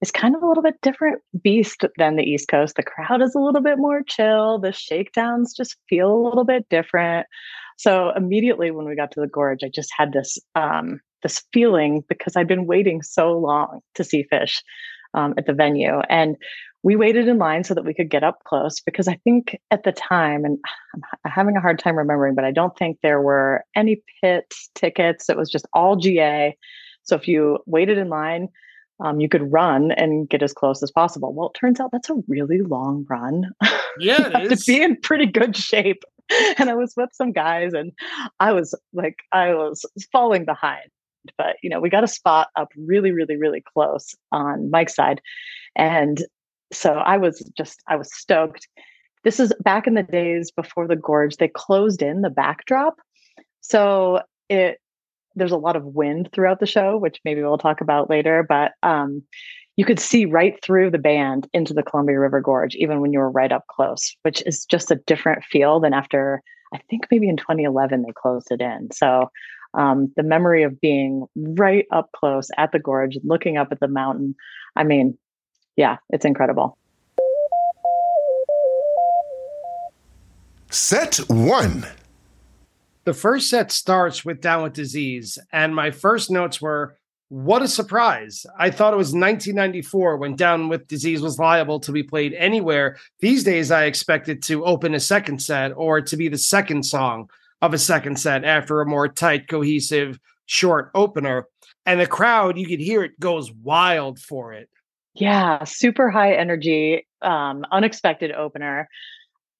[0.00, 2.76] is kind of a little bit different beast than the East Coast.
[2.76, 4.58] The crowd is a little bit more chill.
[4.58, 7.26] The shakedowns just feel a little bit different.
[7.76, 12.04] So immediately when we got to the gorge, I just had this um, this feeling
[12.08, 14.62] because I'd been waiting so long to see Phish
[15.14, 16.36] um, at the venue, and
[16.82, 19.82] we waited in line so that we could get up close because I think at
[19.82, 20.58] the time, and
[20.94, 25.28] I'm having a hard time remembering, but I don't think there were any pit tickets.
[25.28, 26.56] It was just all GA.
[27.02, 28.48] So if you waited in line,
[29.00, 31.32] um, you could run and get as close as possible.
[31.32, 33.52] Well, it turns out that's a really long run.
[33.98, 36.02] Yeah, to be in pretty good shape.
[36.58, 37.92] And I was with some guys, and
[38.38, 40.90] I was like, I was falling behind.
[41.36, 45.20] But you know, we got a spot up really, really, really close on Mike's side,
[45.76, 46.24] and
[46.72, 48.68] so I was just, I was stoked.
[49.24, 51.36] This is back in the days before the gorge.
[51.36, 52.96] They closed in the backdrop,
[53.60, 54.78] so it
[55.38, 58.44] there's a lot of wind throughout the show, which maybe we'll talk about later.
[58.46, 59.22] But um,
[59.76, 63.20] you could see right through the band into the Columbia River Gorge, even when you
[63.20, 66.42] were right up close, which is just a different feel than after,
[66.74, 68.88] I think maybe in 2011 they closed it in.
[68.92, 69.30] So
[69.74, 73.88] um, the memory of being right up close at the gorge, looking up at the
[73.88, 74.34] mountain,
[74.76, 75.16] I mean,
[75.76, 76.76] yeah, it's incredible.
[80.70, 81.86] Set one.
[83.08, 86.98] The first set starts with Down with Disease, and my first notes were,
[87.30, 88.44] what a surprise.
[88.58, 92.98] I thought it was 1994 when Down with Disease was liable to be played anywhere.
[93.20, 96.82] These days, I expected it to open a second set or to be the second
[96.82, 97.30] song
[97.62, 101.46] of a second set after a more tight, cohesive, short opener.
[101.86, 104.68] And the crowd, you could hear it goes wild for it.
[105.14, 108.86] Yeah, super high energy, um, unexpected opener.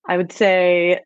[0.07, 1.01] I would say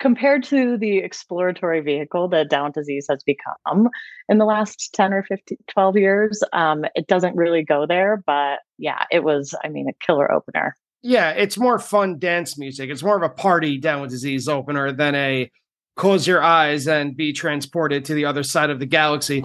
[0.00, 3.88] compared to the exploratory vehicle that Down Disease has become
[4.28, 8.22] in the last 10 or 15, 12 years, um, it doesn't really go there.
[8.26, 10.76] But yeah, it was, I mean, a killer opener.
[11.02, 12.90] Yeah, it's more fun dance music.
[12.90, 15.50] It's more of a party Down with Disease opener than a
[15.96, 19.44] close your eyes and be transported to the other side of the galaxy.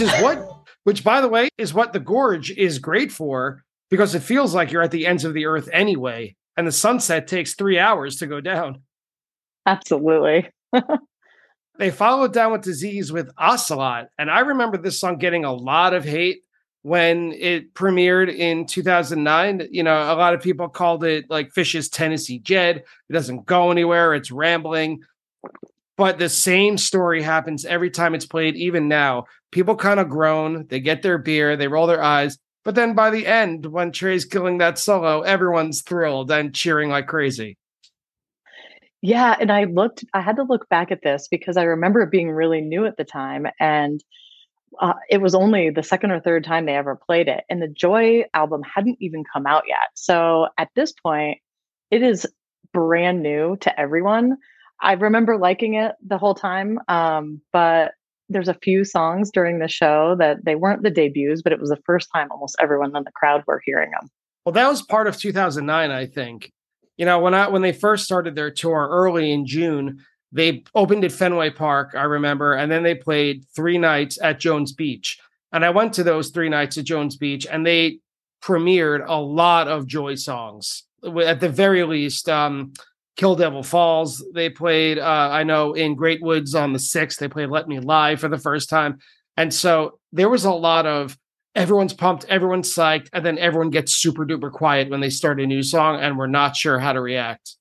[0.00, 4.14] Which is what, which by the way, is what the gorge is great for because
[4.14, 6.34] it feels like you're at the ends of the earth anyway.
[6.56, 8.82] And the sunset takes three hours to go down.
[9.66, 10.48] Absolutely.
[11.78, 14.08] they followed down with disease with Ocelot.
[14.18, 16.42] And I remember this song getting a lot of hate
[16.82, 19.68] when it premiered in 2009.
[19.70, 22.78] You know, a lot of people called it like Phish's Tennessee Jed.
[23.08, 25.02] It doesn't go anywhere, it's rambling.
[25.96, 29.26] But the same story happens every time it's played, even now.
[29.50, 32.38] People kind of groan, they get their beer, they roll their eyes.
[32.64, 37.06] But then by the end, when Trey's killing that solo, everyone's thrilled and cheering like
[37.06, 37.56] crazy.
[39.02, 39.34] Yeah.
[39.40, 42.30] And I looked, I had to look back at this because I remember it being
[42.30, 43.46] really new at the time.
[43.58, 44.04] And
[44.78, 47.44] uh, it was only the second or third time they ever played it.
[47.48, 49.88] And the Joy album hadn't even come out yet.
[49.94, 51.38] So at this point,
[51.90, 52.26] it is
[52.72, 54.36] brand new to everyone.
[54.80, 56.78] I remember liking it the whole time.
[56.88, 57.92] Um, but
[58.30, 61.70] there's a few songs during the show that they weren't the debuts, but it was
[61.70, 64.08] the first time almost everyone in the crowd were hearing them.
[64.44, 66.52] Well, that was part of 2009, I think.
[66.96, 71.04] You know, when I when they first started their tour early in June, they opened
[71.04, 75.18] at Fenway Park, I remember, and then they played three nights at Jones Beach.
[75.52, 77.98] And I went to those three nights at Jones Beach, and they
[78.42, 80.84] premiered a lot of Joy songs.
[81.04, 82.72] At the very least, um,
[83.20, 84.24] Kill Devil Falls.
[84.32, 87.78] They played, uh, I know, in Great Woods on the 6th, they played Let Me
[87.78, 88.98] Lie for the first time.
[89.36, 91.18] And so there was a lot of
[91.54, 95.46] everyone's pumped, everyone's psyched, and then everyone gets super duper quiet when they start a
[95.46, 97.56] new song and we're not sure how to react.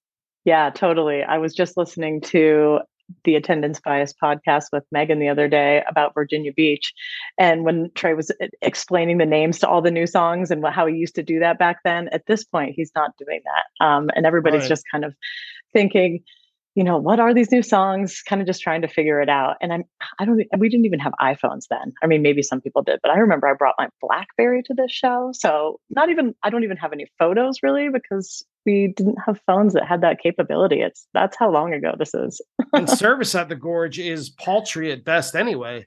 [0.45, 1.23] Yeah, totally.
[1.23, 2.79] I was just listening to
[3.23, 6.93] the attendance bias podcast with Megan the other day about Virginia Beach.
[7.37, 10.95] And when Trey was explaining the names to all the new songs and how he
[10.95, 13.85] used to do that back then, at this point, he's not doing that.
[13.85, 14.69] Um, and everybody's right.
[14.69, 15.15] just kind of
[15.73, 16.23] thinking,
[16.79, 18.21] you know, what are these new songs?
[18.25, 19.57] Kind of just trying to figure it out.
[19.59, 19.83] And I'm,
[20.17, 21.91] I don't, we didn't even have iPhones then.
[22.01, 24.89] I mean, maybe some people did, but I remember I brought my Blackberry to this
[24.89, 25.31] show.
[25.33, 29.73] So not even, I don't even have any photos really because we didn't have phones
[29.73, 30.79] that had that capability.
[30.79, 32.39] It's, that's how long ago this is.
[32.71, 35.85] and service at the Gorge is paltry at best anyway.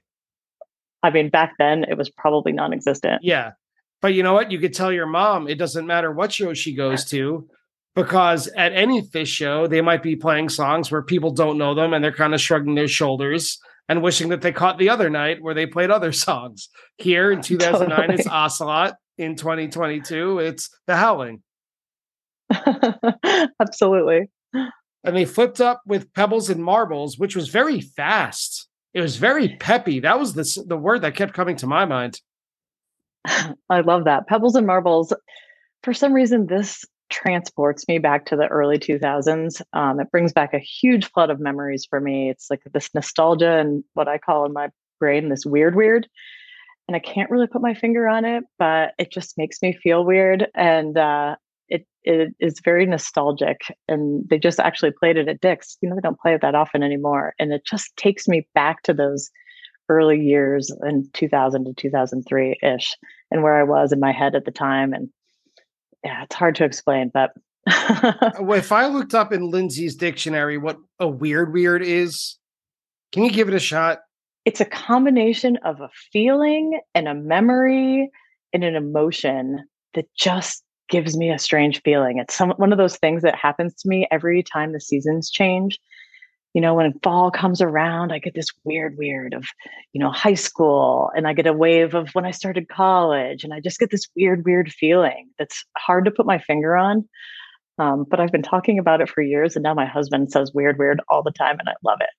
[1.01, 3.21] I mean, back then it was probably non existent.
[3.23, 3.53] Yeah.
[3.99, 4.51] But you know what?
[4.51, 7.49] You could tell your mom it doesn't matter what show she goes to
[7.95, 11.93] because at any Phish show, they might be playing songs where people don't know them
[11.93, 15.41] and they're kind of shrugging their shoulders and wishing that they caught the other night
[15.41, 16.69] where they played other songs.
[16.97, 18.19] Here in 2009, totally.
[18.19, 18.95] it's Ocelot.
[19.19, 21.43] In 2022, it's The Howling.
[23.59, 24.29] Absolutely.
[25.03, 28.67] And they flipped up with Pebbles and Marbles, which was very fast.
[28.93, 29.99] It was very peppy.
[29.99, 32.21] That was the, the word that kept coming to my mind.
[33.25, 34.27] I love that.
[34.27, 35.13] Pebbles and Marbles.
[35.83, 39.61] For some reason, this transports me back to the early 2000s.
[39.71, 42.29] Um, it brings back a huge flood of memories for me.
[42.29, 46.07] It's like this nostalgia and what I call in my brain this weird, weird.
[46.87, 50.03] And I can't really put my finger on it, but it just makes me feel
[50.03, 50.47] weird.
[50.55, 51.35] And uh,
[51.69, 53.61] it, it is very nostalgic.
[53.87, 55.77] And they just actually played it at Dick's.
[55.81, 57.35] You know, they don't play it that often anymore.
[57.39, 59.29] And it just takes me back to those
[59.87, 62.97] early years in 2000 to 2003 ish
[63.29, 64.93] and where I was in my head at the time.
[64.93, 65.09] And
[66.03, 67.31] yeah, it's hard to explain, but
[67.67, 72.37] uh, if I looked up in Lindsay's dictionary what a weird weird is,
[73.11, 73.99] can you give it a shot?
[74.45, 78.09] It's a combination of a feeling and a memory
[78.51, 79.63] and an emotion
[79.93, 82.17] that just gives me a strange feeling.
[82.17, 85.79] It's some one of those things that happens to me every time the seasons change
[86.53, 89.45] you know, when fall comes around, I get this weird, weird of,
[89.91, 93.53] you know, high school, and I get a wave of when I started college, and
[93.53, 97.07] I just get this weird, weird feeling that's hard to put my finger on.
[97.79, 100.77] Um, but I've been talking about it for years, and now my husband says weird,
[100.77, 102.09] weird all the time, and I love it.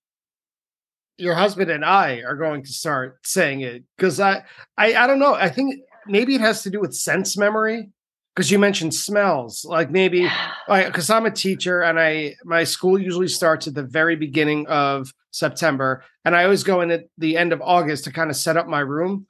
[1.17, 4.43] Your husband and I are going to start saying it because I,
[4.77, 5.35] I, I don't know.
[5.35, 5.77] I think
[6.09, 7.91] maybe it has to do with sense memory
[8.35, 10.29] because you mentioned smells like maybe
[10.69, 15.13] because i'm a teacher and i my school usually starts at the very beginning of
[15.31, 18.57] september and i always go in at the end of august to kind of set
[18.57, 19.27] up my room.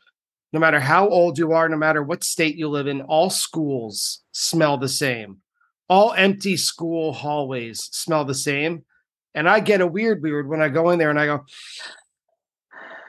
[0.53, 4.21] No matter how old you are no matter what state you live in all schools
[4.31, 5.39] smell the same.
[5.89, 8.85] All empty school hallways smell the same
[9.35, 11.45] and i get a weird weird when i go in there and i go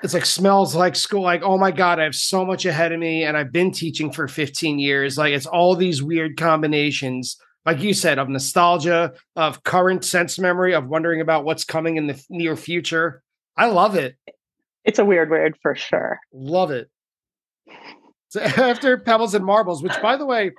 [0.05, 2.99] it's like smells like school like oh my god i have so much ahead of
[2.99, 5.17] me and i've been teaching for 15 years.
[5.17, 7.37] Like it's all these weird combinations.
[7.65, 12.05] Like you said of nostalgia of current sense memory of wondering about what's coming in
[12.05, 13.23] the near future.
[13.57, 14.15] I love it.
[14.83, 16.19] It's a weird weird for sure.
[16.31, 16.89] Love it.
[18.29, 20.51] So after pebbles and marbles which by the way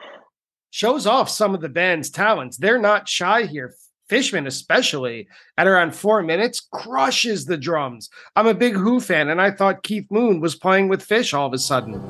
[0.71, 2.57] shows off some of the band's talents.
[2.57, 3.75] They're not shy here
[4.09, 8.09] Fishman, especially at around four minutes, crushes the drums.
[8.37, 11.47] I'm a big Who fan, and I thought Keith Moon was playing with Phish all
[11.47, 12.01] of a sudden.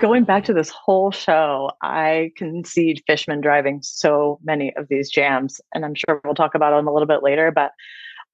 [0.00, 5.10] Going back to this whole show, I can see Fishman driving so many of these
[5.10, 7.50] jams, and I'm sure we'll talk about them a little bit later.
[7.50, 7.72] But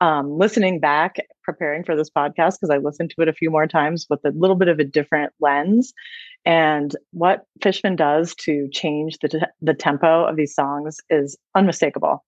[0.00, 3.68] um, listening back, preparing for this podcast, because I listened to it a few more
[3.68, 5.92] times with a little bit of a different lens,
[6.44, 12.24] and what Fishman does to change the t- the tempo of these songs is unmistakable.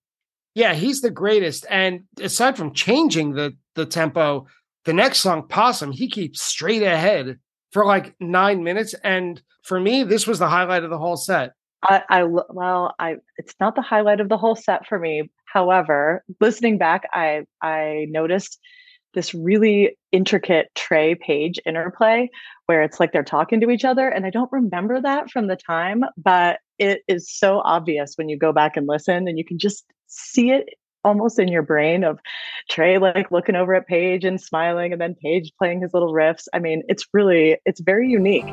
[0.55, 1.65] Yeah, he's the greatest.
[1.69, 4.47] And aside from changing the the tempo,
[4.85, 7.39] the next song, Possum, he keeps straight ahead
[7.73, 8.93] for like nine minutes.
[9.03, 11.53] And for me, this was the highlight of the whole set.
[11.83, 15.29] I, I well, I it's not the highlight of the whole set for me.
[15.45, 18.59] However, listening back, I I noticed
[19.13, 22.29] this really intricate Trey Page interplay
[22.65, 24.07] where it's like they're talking to each other.
[24.07, 28.37] And I don't remember that from the time, but it is so obvious when you
[28.37, 30.69] go back and listen and you can just see it
[31.03, 32.19] almost in your brain of
[32.69, 36.47] Trey like looking over at Page and smiling and then Page playing his little riffs.
[36.53, 38.45] I mean, it's really it's very unique.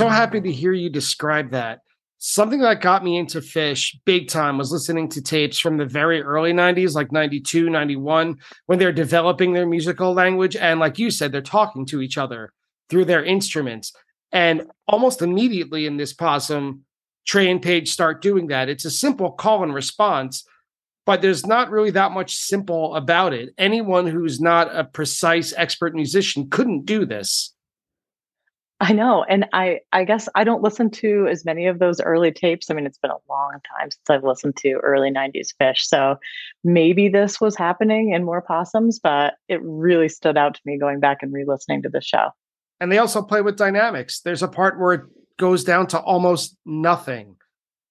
[0.00, 1.80] So happy to hear you describe that.
[2.16, 6.22] Something that got me into Phish big time was listening to tapes from the very
[6.22, 10.56] early 90s, like 92, 91, when they're developing their musical language.
[10.56, 12.50] And like you said, they're talking to each other
[12.88, 13.92] through their instruments.
[14.32, 16.86] And almost immediately in this possum,
[17.26, 18.70] Trey and Page start doing that.
[18.70, 20.46] It's a simple call and response,
[21.04, 23.52] but there's not really that much simple about it.
[23.58, 27.54] Anyone who's not a precise expert musician couldn't do this.
[28.82, 29.24] I know.
[29.24, 32.70] And I I guess I don't listen to as many of those early tapes.
[32.70, 35.80] I mean, it's been a long time since I've listened to early 90s Phish.
[35.80, 36.16] So
[36.64, 40.98] maybe this was happening in more possums, but it really stood out to me going
[40.98, 42.30] back and re-listening to the show.
[42.80, 44.20] And they also play with dynamics.
[44.20, 45.02] There's a part where it
[45.38, 47.36] goes down to almost nothing.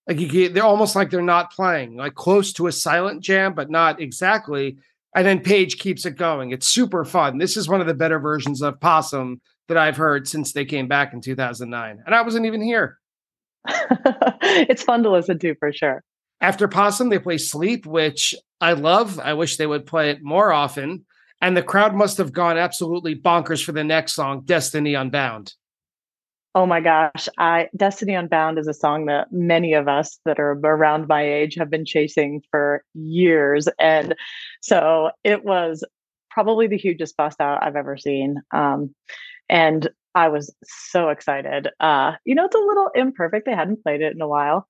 [0.08, 3.70] Like you they're almost like they're not playing, like close to a silent jam, but
[3.70, 4.78] not exactly.
[5.16, 6.50] And then Page keeps it going.
[6.52, 7.38] It's super fun.
[7.38, 10.88] This is one of the better versions of Possum that I've heard since they came
[10.88, 12.04] back in 2009.
[12.06, 13.00] And I wasn't even here.
[13.68, 16.04] it's fun to listen to for sure.
[16.42, 19.20] After Possum, they play Sleep, which I love.
[19.20, 21.06] I wish they would play it more often.
[21.42, 25.54] And the crowd must have gone absolutely bonkers for the next song, Destiny Unbound.
[26.56, 30.54] Oh my gosh, I Destiny Unbound is a song that many of us that are
[30.54, 34.16] around my age have been chasing for years and
[34.60, 35.84] so it was
[36.30, 38.42] probably the hugest bust out I've ever seen.
[38.52, 38.94] Um,
[39.50, 41.70] and I was so excited.
[41.80, 43.46] Uh, you know, it's a little imperfect.
[43.46, 44.68] They hadn't played it in a while.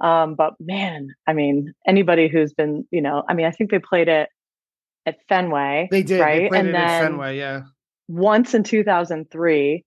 [0.00, 3.78] Um, but man, I mean, anybody who's been, you know, I mean, I think they
[3.78, 4.28] played it
[5.06, 5.88] at Fenway.
[5.90, 6.50] They did, right?
[6.50, 7.62] They and then Fenway, yeah.
[8.08, 9.84] Once in 2003,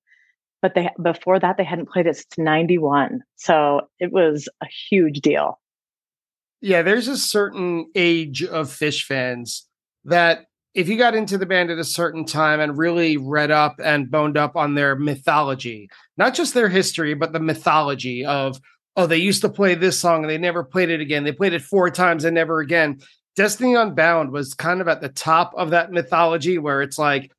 [0.61, 3.21] but they before that they hadn't played it since 91.
[3.35, 5.59] So it was a huge deal.
[6.61, 9.67] Yeah, there's a certain age of Phish fans
[10.05, 13.79] that if you got into the band at a certain time and really read up
[13.83, 18.59] and boned up on their mythology, not just their history, but the mythology of,
[18.95, 21.23] oh, they used to play this song and they never played it again.
[21.23, 22.99] They played it four times and never again.
[23.35, 27.31] Destiny Unbound was kind of at the top of that mythology where it's like,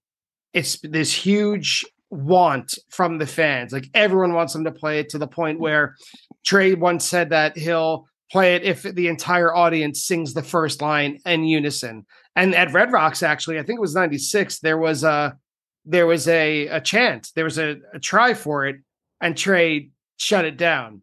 [0.53, 3.72] it's this huge want from the fans.
[3.72, 5.97] Like everyone wants them to play it to the point where
[6.45, 11.20] Trey once said that he'll play it if the entire audience sings the first line
[11.24, 12.05] in unison.
[12.35, 14.59] And at Red Rocks, actually, I think it was '96.
[14.59, 15.37] There was a
[15.85, 17.30] there was a a chant.
[17.37, 18.78] There was a, a try for it,
[19.20, 21.03] and Trey shut it down.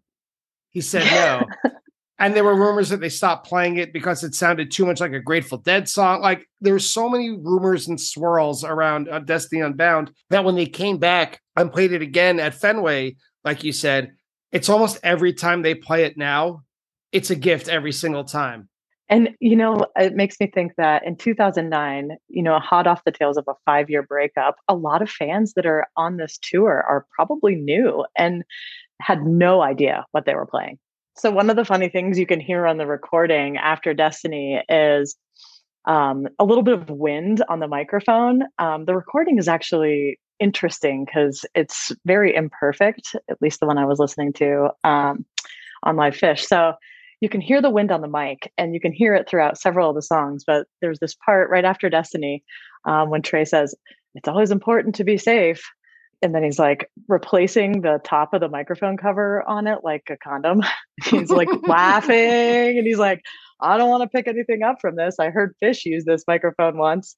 [0.72, 1.72] He said no.
[2.20, 5.14] and there were rumors that they stopped playing it because it sounded too much like
[5.14, 6.20] a Grateful Dead song.
[6.20, 10.66] Like there were so many rumors and swirls around uh, Destiny Unbound that when they
[10.66, 13.16] came back and played it again at Fenway,
[13.46, 14.12] like you said,
[14.52, 16.64] it's almost every time they play it now,
[17.12, 18.70] it's a gift every single time.
[19.09, 23.12] And, you know, it makes me think that in 2009, you know, hot off the
[23.12, 26.86] tails of a five year breakup, a lot of fans that are on this tour
[26.88, 28.43] are probably new and
[29.01, 30.80] had no idea what they were playing.
[31.18, 35.18] So one of the funny things you can hear on the recording after Destiny is
[35.86, 38.43] um, a little bit of wind on the microphone.
[38.59, 43.86] Um, the recording is actually interesting because it's very imperfect, at least the one I
[43.86, 45.26] was listening to um,
[45.84, 46.45] on LivePhish.
[46.45, 46.74] So
[47.22, 49.90] you can hear the wind on the mic and you can hear it throughout several
[49.90, 50.44] of the songs.
[50.46, 52.44] But there's this part right after Destiny
[52.86, 53.76] um, when Trey says,
[54.16, 55.64] It's always important to be safe.
[56.24, 60.18] And then he's like replacing the top of the microphone cover on it like a
[60.18, 60.62] condom.
[61.04, 63.22] he's like laughing and he's like,
[63.60, 65.16] I don't want to pick anything up from this.
[65.20, 67.16] I heard Fish use this microphone once.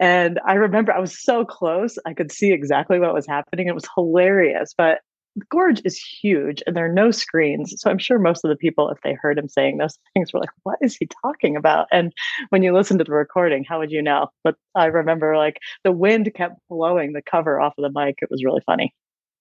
[0.00, 1.96] And I remember I was so close.
[2.06, 3.68] I could see exactly what was happening.
[3.68, 4.74] It was hilarious.
[4.76, 4.98] But
[5.36, 7.74] the gorge is huge and there are no screens.
[7.78, 10.40] So I'm sure most of the people, if they heard him saying those things, were
[10.40, 11.88] like, what is he talking about?
[11.92, 12.12] And
[12.50, 14.28] when you listen to the recording, how would you know?
[14.42, 18.18] But I remember like the wind kept blowing the cover off of the mic.
[18.22, 18.94] It was really funny.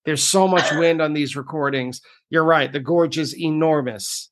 [0.05, 2.01] There's so much wind on these recordings.
[2.29, 2.71] You're right.
[2.71, 4.29] The gorge is enormous.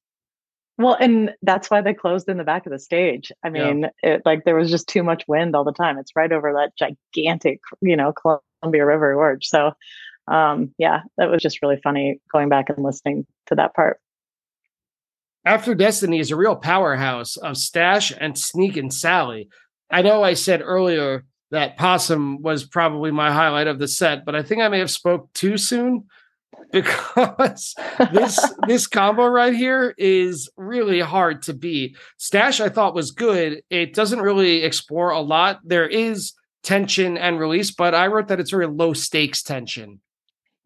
[0.78, 3.32] Well, and that's why they closed in the back of the stage.
[3.44, 4.16] I mean, yeah.
[4.16, 5.98] it, like there was just too much wind all the time.
[5.98, 9.46] It's right over that gigantic, you know, Columbia River gorge.
[9.46, 9.74] So,
[10.32, 14.00] um, yeah, that was just really funny going back and listening to that part.
[15.46, 19.50] After Destiny is a real powerhouse of Stash and Sneakin' Sally.
[19.90, 24.36] I know I said earlier that Possum was probably my highlight of the set, but
[24.36, 26.06] I think I may have spoke too soon
[26.72, 27.76] because
[28.14, 31.98] this this combo right here is really hard to beat.
[32.18, 33.64] Stash I thought was good.
[33.70, 35.60] It doesn't really explore a lot.
[35.66, 40.00] There is tension and release, but I wrote that it's very low stakes tension.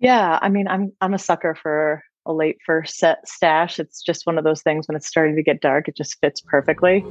[0.06, 3.80] Yeah, I mean, I'm I'm a sucker for a late first set stash.
[3.80, 6.42] It's just one of those things when it's starting to get dark, it just fits
[6.42, 7.04] perfectly.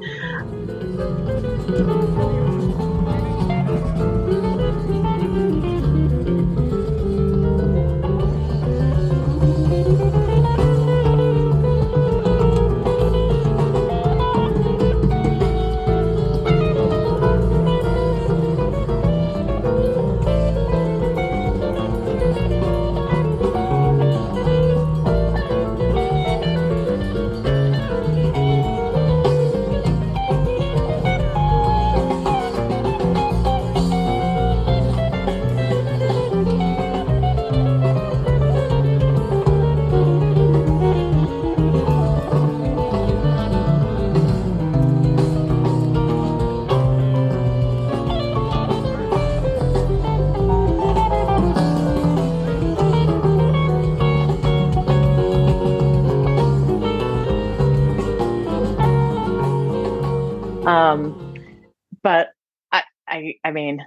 [63.44, 63.84] I, mean,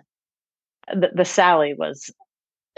[0.87, 2.11] the, the Sally was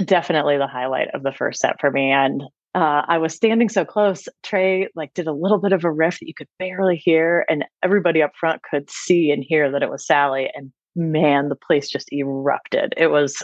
[0.04, 2.12] definitely the highlight of the first set for me.
[2.12, 2.44] And
[2.76, 4.28] uh, I was standing so close.
[4.44, 7.66] Trey like did a little bit of a riff that you could barely hear, and
[7.84, 10.50] everybody up front could see and hear that it was Sally.
[10.54, 12.94] And man, the place just erupted.
[12.96, 13.44] It was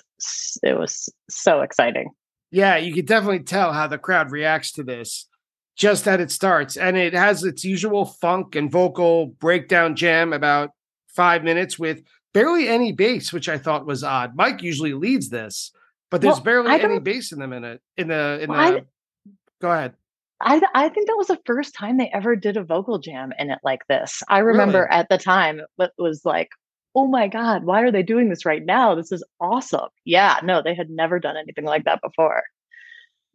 [0.62, 2.10] it was so exciting.
[2.52, 5.28] Yeah, you could definitely tell how the crowd reacts to this
[5.76, 6.78] just that it starts.
[6.78, 10.70] And it has its usual funk and vocal breakdown jam about
[11.08, 12.02] five minutes with
[12.36, 14.36] barely any bass, which I thought was odd.
[14.36, 15.72] Mike usually leads this,
[16.12, 18.84] but there's well, barely any bass in the minute in the in well, the I,
[19.62, 19.94] go ahead.
[20.42, 23.50] I I think that was the first time they ever did a vocal jam in
[23.50, 24.22] it like this.
[24.30, 25.00] I remember really?
[25.00, 26.50] at the time it was like,
[26.94, 28.94] oh my God, why are they doing this right now?
[28.94, 29.90] This is awesome.
[30.04, 32.44] Yeah, no, they had never done anything like that before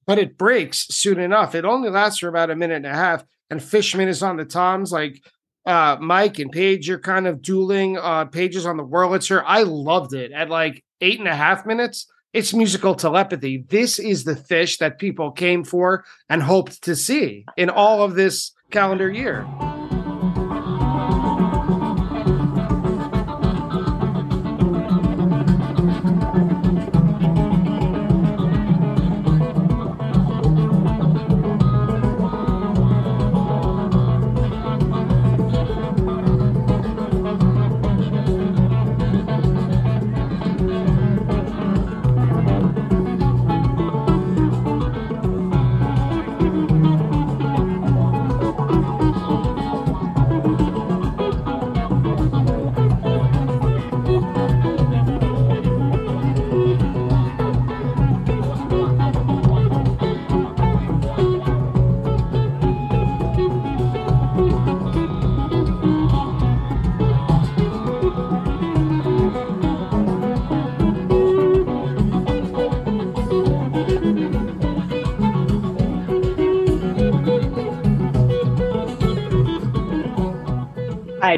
[0.07, 1.55] but it breaks soon enough.
[1.55, 4.45] It only lasts for about a minute and a half, and Fishman is on the
[4.45, 4.91] toms.
[4.91, 5.23] Like
[5.67, 7.99] uh, Mike and Page are kind of dueling.
[7.99, 9.43] Uh, Pages on the Wurlitzer.
[9.47, 10.33] I loved it.
[10.33, 13.65] At like eight and a half minutes, it's musical telepathy.
[13.69, 18.15] This is the Phish that people came for and hoped to see in all of
[18.15, 19.47] this calendar year.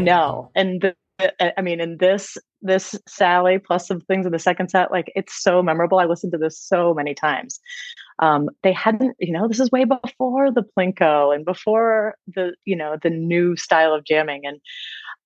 [0.04, 0.50] Know.
[0.54, 0.94] And the,
[1.58, 5.42] I mean, in this this Sally plus some things in the second set, like it's
[5.42, 5.98] so memorable.
[5.98, 7.60] I listened to this so many times.
[8.18, 12.76] Um, they hadn't, you know, this is way before the Plinko and before the, you
[12.76, 14.60] know, the new style of jamming, and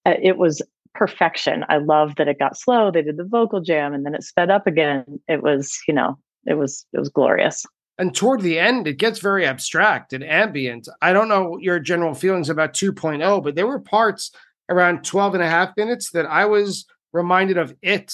[0.07, 0.63] uh, it was
[0.95, 1.65] perfection.
[1.69, 2.91] I love that it got slow.
[2.91, 5.05] They did the vocal jam, and then it sped up again.
[5.29, 7.67] It was, you know, it was it was glorious.
[7.99, 10.89] And toward the end, it gets very abstract and ambient.
[11.01, 14.33] I don't know your general feelings about 2.0, but there were parts
[14.69, 18.13] around 12 and a half minutes that I was reminded of it,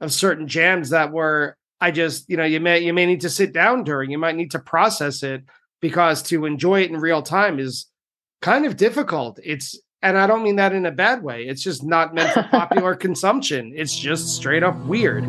[0.00, 3.30] of certain jams that were, I just, you know, you may, you may need to
[3.30, 5.42] sit down during, you might need to process it
[5.80, 7.86] because to enjoy it in real time is
[8.40, 9.38] kind of difficult.
[9.42, 11.44] It's, and I don't mean that in a bad way.
[11.44, 13.72] It's just not meant for popular consumption.
[13.74, 15.24] It's just straight up weird.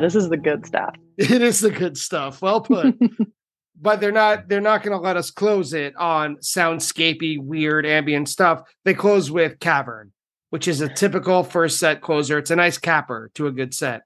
[0.00, 0.94] This is the good stuff.
[1.18, 2.40] It is the good stuff.
[2.40, 2.98] Well put.
[3.80, 8.28] but they're not they're not going to let us close it on soundscapey weird ambient
[8.28, 8.62] stuff.
[8.84, 10.12] They close with Cavern,
[10.48, 12.38] which is a typical first set closer.
[12.38, 14.02] It's a nice capper to a good set.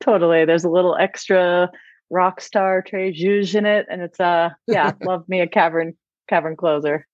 [0.00, 0.44] Totally.
[0.44, 1.70] There's a little extra
[2.10, 5.96] rock star Trey Juge in it and it's uh yeah, love me a cavern
[6.28, 7.06] cavern closer.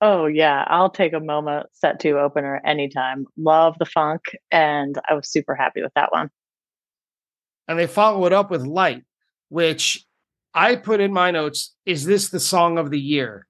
[0.00, 3.26] Oh yeah, I'll take a MoMA set two opener anytime.
[3.36, 6.30] Love the funk, and I was super happy with that one.
[7.68, 9.04] And they follow it up with Light,
[9.50, 10.04] which
[10.54, 11.74] I put in my notes.
[11.84, 13.46] Is this the song of the year?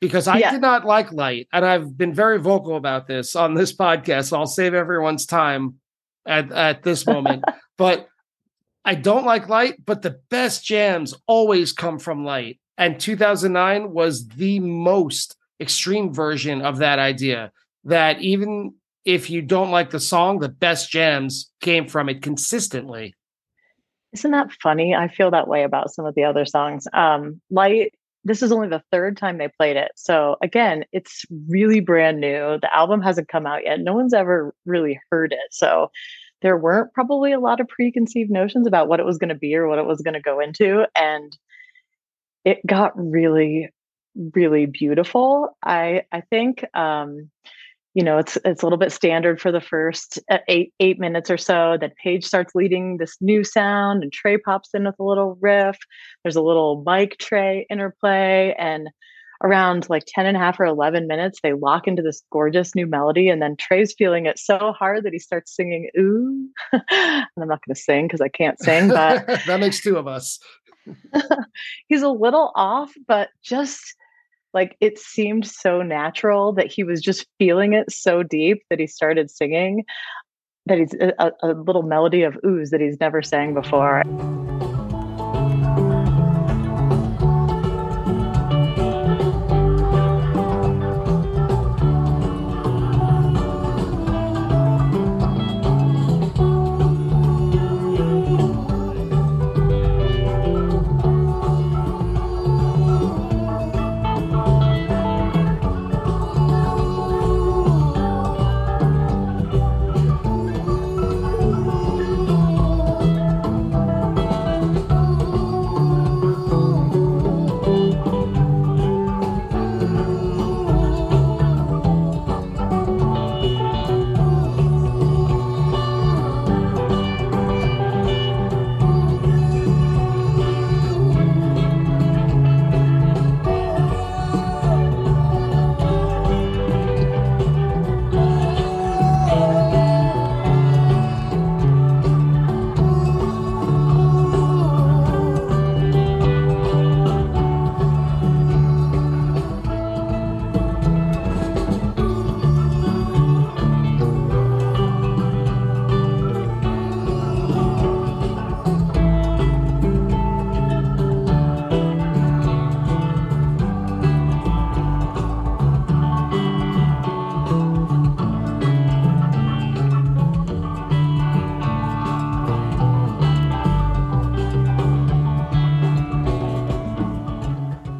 [0.00, 0.52] Because I yeah.
[0.52, 4.26] did not like Light, and I've been very vocal about this on this podcast.
[4.26, 5.74] So I'll save everyone's time
[6.26, 7.42] at at this moment.
[7.76, 8.08] but
[8.84, 12.60] I don't like Light, but the best jams always come from Light.
[12.78, 17.52] And 2009 was the most extreme version of that idea
[17.84, 18.74] that even
[19.04, 23.14] if you don't like the song, the best jams came from it consistently.
[24.12, 24.94] Isn't that funny?
[24.94, 26.86] I feel that way about some of the other songs.
[26.92, 29.92] Um, Light, this is only the third time they played it.
[29.96, 32.58] So again, it's really brand new.
[32.60, 33.80] The album hasn't come out yet.
[33.80, 35.48] No one's ever really heard it.
[35.50, 35.90] So
[36.42, 39.54] there weren't probably a lot of preconceived notions about what it was going to be
[39.54, 40.86] or what it was going to go into.
[40.94, 41.36] And
[42.44, 43.68] it got really
[44.34, 47.30] really beautiful i i think um
[47.94, 51.30] you know it's it's a little bit standard for the first uh, eight eight minutes
[51.30, 55.02] or so that Page starts leading this new sound and trey pops in with a
[55.02, 55.76] little riff.
[56.22, 58.88] There's a little Mike trey interplay and
[59.42, 62.86] around like 10 and a half or 11 minutes they lock into this gorgeous new
[62.86, 66.48] melody and then trey's feeling it so hard that he starts singing ooh.
[66.72, 70.08] And i'm not going to sing because i can't sing but that makes two of
[70.08, 70.40] us
[71.88, 73.94] he's a little off, but just
[74.54, 78.86] like it seemed so natural that he was just feeling it so deep that he
[78.86, 79.84] started singing
[80.66, 84.02] that he's uh, a, a little melody of ooze that he's never sang before.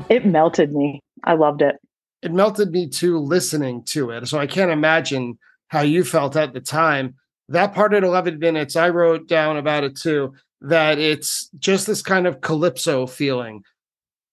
[0.09, 1.01] It melted me.
[1.25, 1.77] I loved it.
[2.23, 4.27] It melted me too listening to it.
[4.27, 5.39] So I can't imagine
[5.69, 7.15] how you felt at the time.
[7.49, 12.03] That part at 11 minutes, I wrote down about it too, that it's just this
[12.03, 13.63] kind of calypso feeling.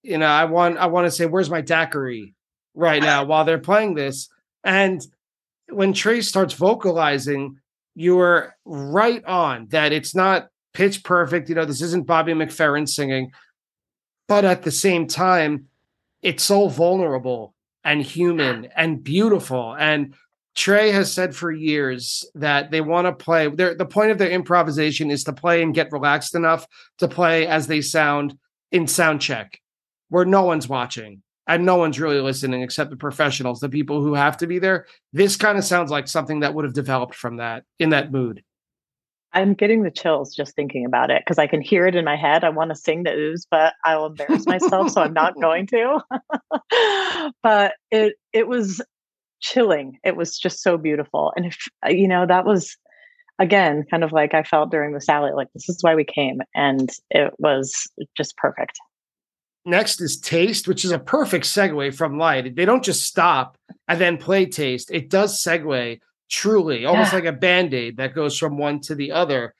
[0.02, 2.34] You know, I want I want to say, where's my daiquiri
[2.74, 4.28] right now while they're playing this?
[4.64, 5.04] And
[5.68, 7.58] when Trey starts vocalizing,
[7.94, 11.48] you are right on that it's not pitch perfect.
[11.48, 13.32] You know, this isn't Bobby McFerrin singing,
[14.28, 15.66] but at the same time,
[16.22, 17.54] it's so vulnerable
[17.84, 19.76] and human and beautiful.
[19.78, 20.14] And
[20.54, 23.46] Trey has said for years that they want to play.
[23.46, 26.66] The point of their improvisation is to play and get relaxed enough
[26.98, 28.38] to play as they sound
[28.72, 29.60] in sound check,
[30.08, 34.14] where no one's watching and no one's really listening except the professionals, the people who
[34.14, 34.86] have to be there.
[35.12, 38.42] This kind of sounds like something that would have developed from that in that mood.
[39.36, 42.16] I'm getting the chills just thinking about it because I can hear it in my
[42.16, 42.42] head.
[42.42, 46.00] I want to sing the ooze, but I'll embarrass myself, so I'm not going to.
[47.42, 48.80] but it it was
[49.40, 49.98] chilling.
[50.02, 52.78] It was just so beautiful, and if uh, you know that was
[53.38, 56.40] again kind of like I felt during the Sally, like this is why we came,
[56.54, 58.78] and it was just perfect.
[59.66, 62.56] Next is taste, which is a perfect segue from light.
[62.56, 64.90] They don't just stop and then play taste.
[64.90, 67.18] It does segue truly almost yeah.
[67.18, 69.54] like a band-aid that goes from one to the other.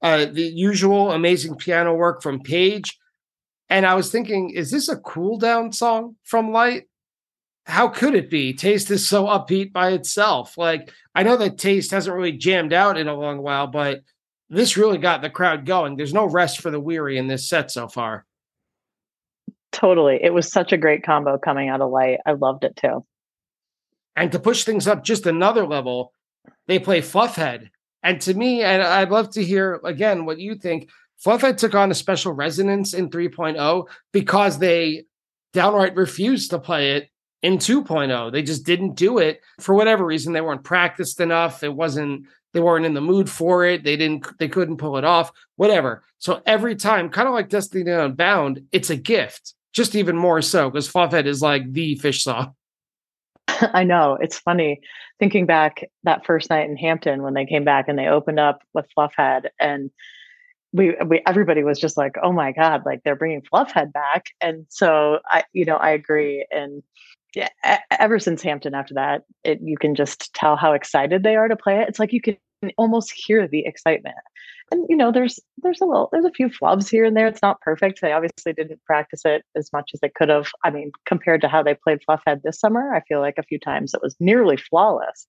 [0.00, 2.98] Uh, the usual amazing piano work from page
[3.70, 6.84] and i was thinking is this a cool down song from light?
[7.66, 8.52] How could it be?
[8.52, 10.58] Taste is so upbeat by itself.
[10.58, 14.00] Like i know that taste hasn't really jammed out in a long while but
[14.48, 15.96] this really got the crowd going.
[15.96, 18.26] There's no rest for the weary in this set so far.
[19.70, 20.18] Totally.
[20.22, 22.18] It was such a great combo coming out of light.
[22.26, 23.06] I loved it too
[24.16, 26.12] and to push things up just another level,
[26.66, 27.70] they play Fluffhead.
[28.02, 30.90] And to me, and I'd love to hear again what you think.
[31.24, 35.04] Fluffhead took on a special resonance in 3.0 because they
[35.52, 37.08] downright refused to play it
[37.42, 38.32] in 2.0.
[38.32, 40.32] They just didn't do it for whatever reason.
[40.32, 41.62] They weren't practiced enough.
[41.62, 43.84] It wasn't, they weren't in the mood for it.
[43.84, 46.02] They didn't, they couldn't pull it off, whatever.
[46.18, 50.70] So every time, kind of like Destiny Unbound, it's a gift, just even more so
[50.70, 52.54] because Fluffhead is like the Phish song.
[53.72, 54.80] I know it's funny
[55.18, 58.62] thinking back that first night in Hampton when they came back and they opened up
[58.74, 59.90] with Fluffhead and
[60.72, 64.64] we, we everybody was just like, oh my god, like they're bringing Fluffhead back, and
[64.70, 66.46] so I, you know, I agree.
[66.50, 66.82] And
[67.34, 67.48] yeah,
[67.90, 71.56] ever since Hampton, after that, it, you can just tell how excited they are to
[71.56, 71.88] play it.
[71.88, 72.36] It's like you can
[72.76, 74.16] almost hear the excitement.
[74.70, 77.26] And you know there's there's a little there's a few flubs here and there.
[77.26, 78.00] It's not perfect.
[78.00, 80.48] They obviously didn't practice it as much as they could have.
[80.64, 83.58] I mean compared to how they played fluffhead this summer i feel like a few
[83.58, 85.26] times it was nearly flawless.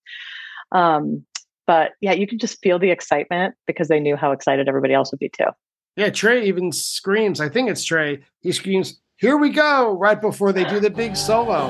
[0.71, 1.25] Um,
[1.67, 5.11] but yeah you can just feel the excitement because they knew how excited everybody else
[5.11, 5.49] would be too.
[5.95, 10.51] Yeah trey even screams i think it's trey he screams here we go right before
[10.51, 11.67] they do the big solo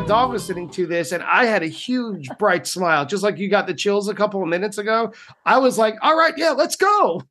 [0.00, 3.50] my dog listening to this, and I had a huge bright smile, just like you
[3.50, 5.12] got the chills a couple of minutes ago.
[5.44, 7.22] I was like, all right, yeah, let's go.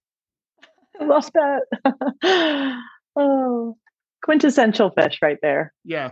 [0.99, 2.78] I love that.
[3.15, 3.76] oh,
[4.24, 5.74] quintessential Phish right there.
[5.84, 6.11] Yeah.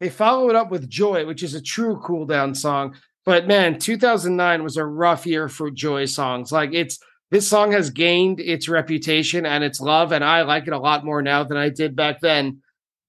[0.00, 2.96] They follow it up with Joy, which is a true cool down song.
[3.24, 6.50] But man, 2009 was a rough year for Joy songs.
[6.50, 6.98] Like it's
[7.30, 11.04] this song has gained its reputation and its love, and I like it a lot
[11.04, 12.60] more now than I did back then.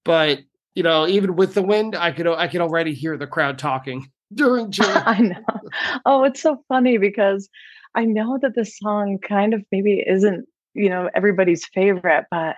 [0.04, 0.40] But
[0.76, 4.12] you know, even with the wind, I could I could already hear the crowd talking
[4.34, 4.84] during Joy.
[4.84, 5.60] I know.
[6.04, 7.48] Oh, it's so funny because
[7.96, 12.56] I know that this song kind of maybe isn't you know everybody's favorite, but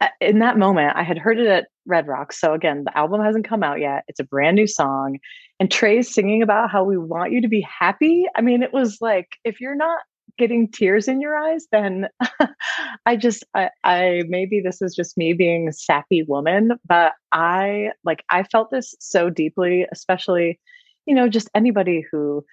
[0.00, 2.40] uh, in that moment, I had heard it at Red Rocks.
[2.40, 4.04] So again, the album hasn't come out yet.
[4.08, 5.18] It's a brand new song.
[5.58, 8.26] And Trey's singing about how we want you to be happy.
[8.36, 10.00] I mean, it was like, if you're not
[10.38, 12.08] getting tears in your eyes, then
[13.06, 17.90] I just, I, I, maybe this is just me being a sappy woman, but I
[18.04, 20.58] like, I felt this so deeply, especially,
[21.06, 22.44] you know, just anybody who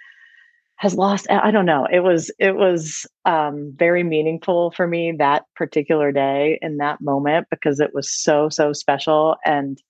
[0.77, 5.43] has lost i don't know it was it was um, very meaningful for me that
[5.55, 9.81] particular day in that moment because it was so so special and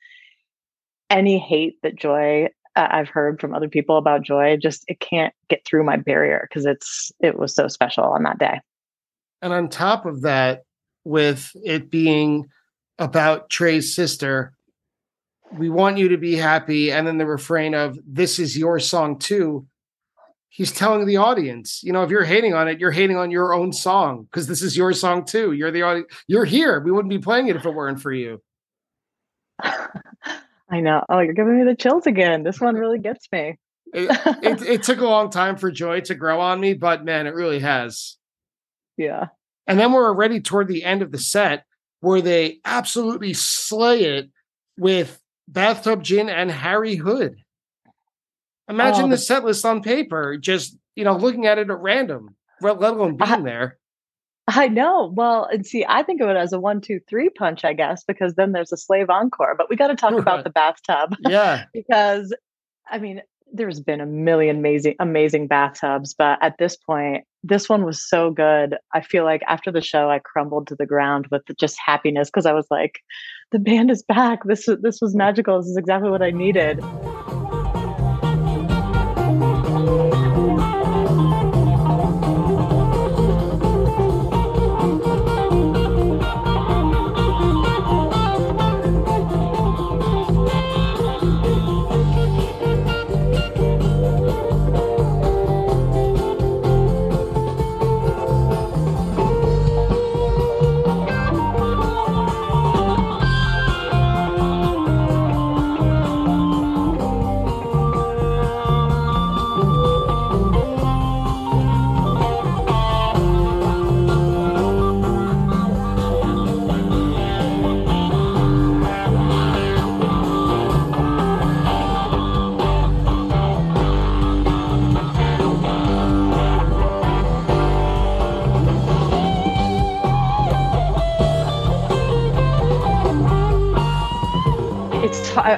[1.09, 5.65] any hate that joy i've heard from other people about joy just it can't get
[5.65, 8.59] through my barrier because it's it was so special on that day
[9.41, 10.63] and on top of that
[11.03, 12.47] with it being
[12.99, 14.53] about trey's sister
[15.51, 19.19] we want you to be happy and then the refrain of this is your song
[19.19, 19.67] too
[20.53, 23.55] he's telling the audience, you know, if you're hating on it, you're hating on your
[23.55, 25.51] own song because this is your song too.
[25.51, 26.13] You're the audience.
[26.27, 26.79] You're here.
[26.79, 28.39] We wouldn't be playing it if it weren't for you.
[30.73, 31.05] I know.
[31.07, 32.41] Oh, you're giving me the chills again.
[32.41, 33.59] This one really gets me.
[33.93, 34.09] it,
[34.41, 37.35] it, it took a long time for joy to grow on me, but man, it
[37.35, 38.17] really has.
[38.97, 39.27] Yeah.
[39.67, 41.65] And then we're already toward the end of the set
[41.99, 44.31] where they absolutely slay it
[44.75, 47.35] with Bathtub Gin and Harry Hood.
[48.67, 51.79] Imagine oh, the, the set list on paper, just you know, looking at it at
[51.79, 53.77] random, let alone being I, there.
[54.47, 55.11] I know.
[55.15, 58.03] Well, and see, I think of it as a one, two, three punch, I guess,
[58.03, 59.55] because then there's a slave encore.
[59.57, 61.15] But we got to talk about the bathtub.
[61.29, 61.65] Yeah.
[61.73, 62.35] because
[62.89, 63.21] I mean,
[63.53, 68.31] there's been a million amazing, amazing bathtubs, but at this point, this one was so
[68.31, 68.75] good.
[68.93, 72.45] I feel like after the show, I crumbled to the ground with just happiness because
[72.45, 72.99] I was like,
[73.51, 74.43] the band is back.
[74.45, 75.19] This this was mm.
[75.19, 75.59] magical.
[75.59, 76.83] This is exactly what I needed.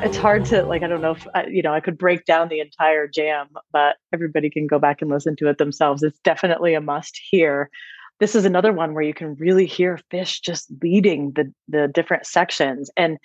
[0.06, 2.48] It's hard to like i don't know if I, you know i could break down
[2.48, 6.04] the entire jam but everybody can go back and listen to it themselves.
[6.04, 7.70] It's definitely a must hear.
[8.20, 12.28] This is another one where you can really hear fish just leading the the different
[12.28, 13.18] sections and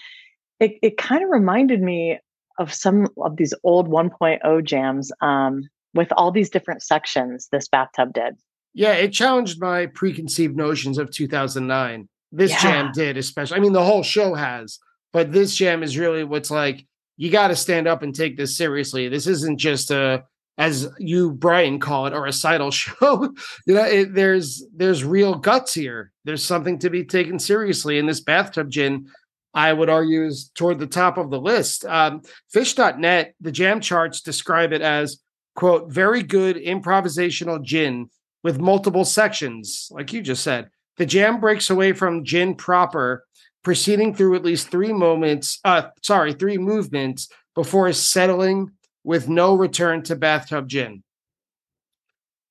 [0.58, 2.18] it, it kind of reminded me
[2.58, 5.62] of some of these old 1.0 jams um,
[5.94, 8.36] with all these different sections this bathtub did.
[8.72, 12.62] Yeah it challenged my preconceived notions of 2009 this yeah.
[12.62, 14.78] jam did especially i mean the whole show has
[15.12, 16.86] but this jam is really what's like,
[17.16, 19.08] you got to stand up and take this seriously.
[19.08, 20.24] This isn't just a,
[20.56, 23.34] as you, Brian, call it, a recital show.
[23.66, 26.12] you know, it, there's there's real guts here.
[26.24, 27.98] There's something to be taken seriously.
[27.98, 29.08] in this bathtub gin,
[29.52, 31.84] I would argue, is toward the top of the list.
[31.84, 32.22] Um,
[32.54, 35.18] Phish.net, the jam charts describe it as,
[35.56, 38.10] quote, very good improvisational gin
[38.42, 40.70] with multiple sections, like you just said.
[40.96, 43.24] The jam breaks away from gin proper
[43.62, 48.70] proceeding through at least three moments, uh, sorry, three movements before settling
[49.04, 51.02] with no return to bathtub gin.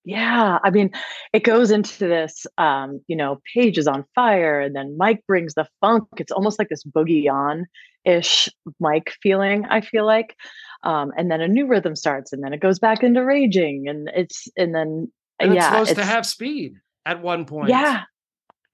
[0.05, 0.91] Yeah, I mean,
[1.33, 5.53] it goes into this, um, you know, Page is on fire, and then Mike brings
[5.53, 6.07] the funk.
[6.17, 7.67] It's almost like this boogie on
[8.05, 8.49] ish
[8.79, 10.35] Mike feeling, I feel like.
[10.83, 14.09] Um, and then a new rhythm starts, and then it goes back into raging, and
[14.15, 15.59] it's, and then, and yeah.
[15.81, 17.69] It's supposed to have speed at one point.
[17.69, 18.03] Yeah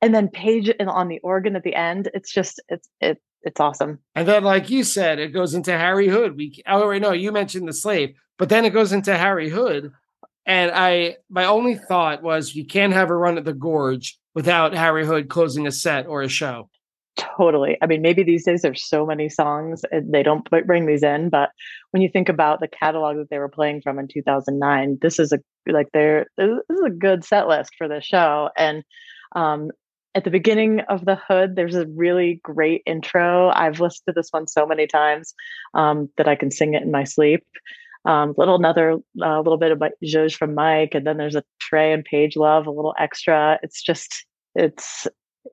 [0.05, 2.11] and then Page on the organ at the end.
[2.13, 3.97] It's just it's it it's awesome.
[4.13, 6.37] And then, like you said, it goes into Harry Hood.
[6.37, 9.91] We oh wait, no, you mentioned the slave, but then it goes into Harry Hood.
[10.45, 14.75] And I my only thought was you can't have a run at the gorge without
[14.75, 16.69] Harry Hood closing a set or a show.
[17.17, 17.77] Totally.
[17.81, 21.49] I mean, maybe these days there's so many songs they don't bring these in, but
[21.91, 25.31] when you think about the catalog that they were playing from in 2009, this is
[25.31, 28.49] a like they're this is a good set list for the show.
[28.55, 28.83] And
[29.35, 29.71] um,
[30.16, 33.49] at the beginning of the hood, there's a really great intro.
[33.49, 35.34] I've listened to this one so many times
[35.74, 37.45] um, that I can sing it in my sleep.
[38.05, 41.91] Um, little another uh, little bit about Zhuzh from Mike, and then there's a Trey
[41.91, 43.59] and page Love, a little extra.
[43.61, 45.05] It's just it's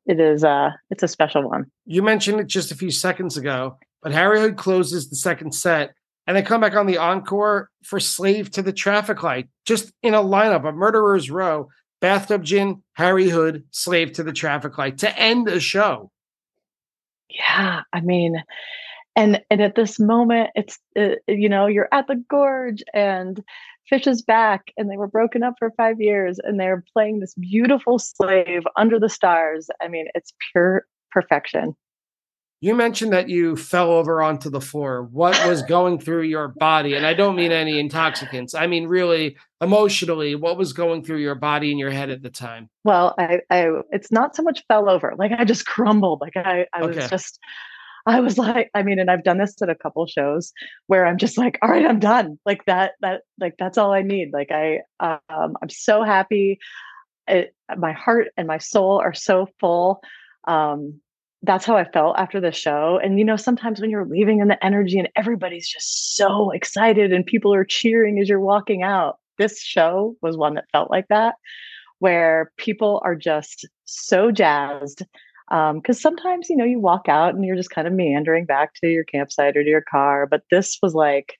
[0.06, 1.70] it is uh it's a special one.
[1.86, 5.94] You mentioned it just a few seconds ago, but Harry Hood closes the second set
[6.26, 10.14] and they come back on the encore for Slave to the Traffic Light, just in
[10.14, 11.68] a lineup of Murderer's Row,
[12.02, 16.10] Bathtub Gin, Harry Hood, Slave to the Traffic Light to end a show.
[17.30, 18.42] Yeah, I mean,
[19.16, 23.42] and and at this moment, it's uh, you know you're at the gorge and
[23.90, 27.34] Phish is back and they were broken up for five years and they're playing this
[27.34, 29.68] beautiful slave under the stars.
[29.80, 31.74] I mean, it's pure perfection.
[32.62, 35.02] You mentioned that you fell over onto the floor.
[35.10, 36.94] What was going through your body?
[36.94, 38.54] And I don't mean any intoxicants.
[38.54, 42.30] I mean really emotionally, what was going through your body and your head at the
[42.30, 42.70] time?
[42.84, 45.12] Well, I, I it's not so much fell over.
[45.18, 46.20] Like I just crumbled.
[46.20, 47.40] Like I, I was just
[48.06, 50.52] I was like, I mean, and I've done this at a couple shows
[50.86, 52.38] where I'm just like, all right, I'm done.
[52.44, 54.30] Like that, that, like that's all I need.
[54.32, 56.58] Like I, um, I'm so happy.
[57.28, 60.00] It, my heart and my soul are so full.
[60.48, 61.00] Um,
[61.42, 63.00] that's how I felt after the show.
[63.02, 67.12] And you know, sometimes when you're leaving in the energy and everybody's just so excited
[67.12, 71.08] and people are cheering as you're walking out, this show was one that felt like
[71.08, 71.34] that,
[71.98, 75.02] where people are just so jazzed
[75.48, 78.72] because um, sometimes you know you walk out and you're just kind of meandering back
[78.74, 81.34] to your campsite or to your car but this was like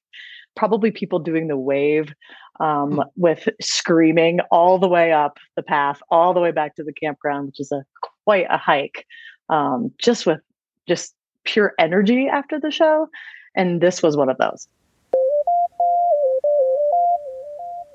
[0.54, 2.12] probably people doing the wave
[2.60, 3.04] um, mm.
[3.16, 7.46] with screaming all the way up the path all the way back to the campground
[7.46, 7.82] which is a
[8.24, 9.06] quite a hike
[9.52, 10.40] um, just with
[10.88, 13.08] just pure energy after the show
[13.54, 14.68] and this was one of those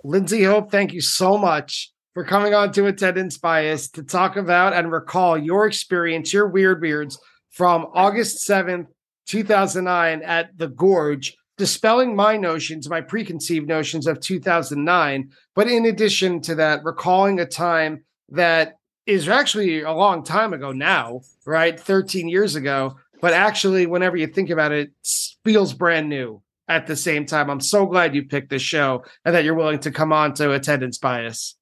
[0.04, 4.74] lindsay hope thank you so much for coming on to Attendance Bias to talk about
[4.74, 7.20] and recall your experience, your weird weirds
[7.52, 8.88] from August 7th,
[9.28, 15.30] 2009 at the Gorge, dispelling my notions, my preconceived notions of 2009.
[15.54, 18.78] But in addition to that, recalling a time that
[19.08, 21.80] is actually a long time ago now, right?
[21.80, 22.98] 13 years ago.
[23.22, 27.50] But actually, whenever you think about it, it feels brand new at the same time.
[27.50, 30.52] I'm so glad you picked this show and that you're willing to come on to
[30.52, 31.56] Attendance Bias.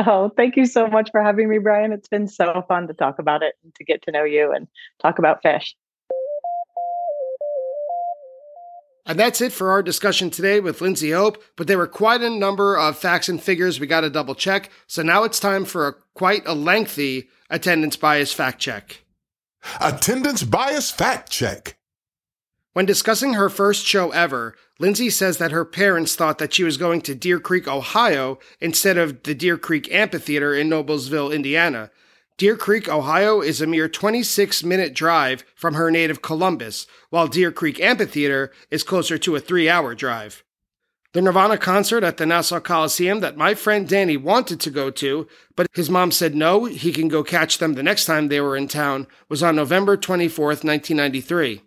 [0.00, 1.92] Oh, thank you so much for having me, Brian.
[1.92, 4.66] It's been so fun to talk about it and to get to know you and
[5.00, 5.74] talk about Phish.
[9.06, 11.42] And that's it for our discussion today with Lindsay Hope.
[11.56, 14.70] But there were quite a number of facts and figures we got to double check.
[14.86, 19.02] So now it's time for a quite a lengthy attendance bias fact check.
[19.80, 21.76] Attendance bias fact check.
[22.72, 26.76] When discussing her first show ever, Lindsay says that her parents thought that she was
[26.76, 31.90] going to Deer Creek, Ohio, instead of the Deer Creek Amphitheater in Noblesville, Indiana.
[32.36, 37.52] Deer Creek, Ohio is a mere 26 minute drive from her native Columbus, while Deer
[37.52, 40.42] Creek Amphitheater is closer to a three hour drive.
[41.12, 45.28] The Nirvana concert at the Nassau Coliseum that my friend Danny wanted to go to,
[45.54, 48.56] but his mom said no, he can go catch them the next time they were
[48.56, 51.62] in town, was on November 24th, 1993.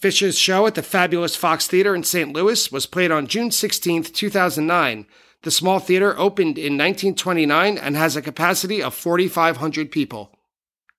[0.00, 2.32] Phish's show at the fabulous Fox Theater in St.
[2.32, 5.06] Louis was played on June 16, 2009.
[5.42, 10.32] The small theater opened in 1929 and has a capacity of 4,500 people.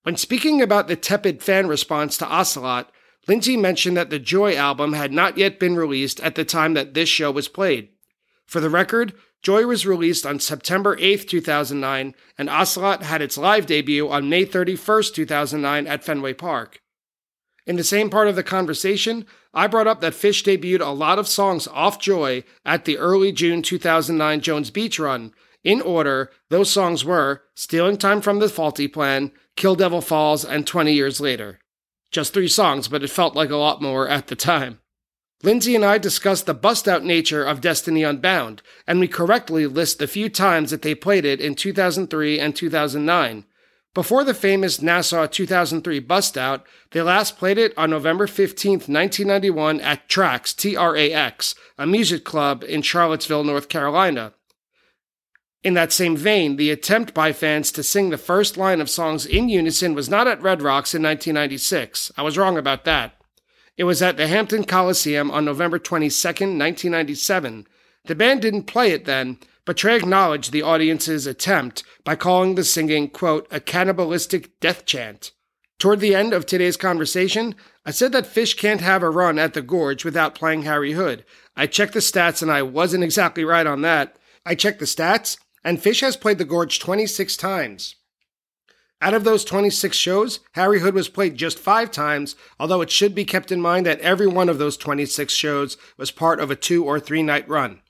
[0.03, 2.91] When speaking about the tepid fan response to Ocelot,
[3.25, 6.93] Lindsay mentioned that the Joy album had not yet been released at the time that
[6.93, 7.89] this show was played.
[8.45, 13.65] For the record, Joy was released on September 8, 2009, and Ocelot had its live
[13.65, 16.81] debut on May 31, 2009 at Fenway Park.
[17.65, 21.17] In the same part of the conversation, I brought up that Phish debuted a lot
[21.17, 25.33] of songs off Joy at the early June 2009 Jones Beach run.
[25.63, 30.67] In order, those songs were Stealing Time from the Faulty Plan, Kill Devil Falls, and
[30.67, 31.59] 20 Years Later.
[32.11, 34.79] Just three songs, but it felt like a lot more at the time.
[35.41, 39.99] Lindsay and I discussed the bust out nature of Destiny Unbound, and we correctly list
[39.99, 43.45] the few times that they played it in 2003 and 2009.
[43.93, 49.79] Before the famous Nassau 2003 bust out, they last played it on November 15, 1991
[49.81, 54.33] at Trax, T R A X, a music club in Charlottesville, North Carolina.
[55.63, 59.27] In that same vein, the attempt by fans to sing the first line of songs
[59.27, 62.11] in unison was not at Red Rocks in 1996.
[62.17, 63.13] I was wrong about that.
[63.77, 67.67] It was at the Hampton Coliseum on November 22, 1997.
[68.05, 72.63] The band didn't play it then, but Trey acknowledged the audience's attempt by calling the
[72.63, 75.31] singing, quote, a cannibalistic death chant.
[75.79, 77.55] Toward the end of today's conversation,
[77.85, 81.25] I said that Phish can't have a run at the Gorge without playing Harry Hood.
[81.55, 84.17] I checked the stats and I wasn't exactly right on that.
[84.45, 87.95] I checked the stats, and Phish has played the Gorge 26 times.
[89.01, 93.13] Out of those 26 shows, Harry Hood was played just five times, although it should
[93.13, 96.55] be kept in mind that every one of those 26 shows was part of a
[96.55, 97.81] two or three night run.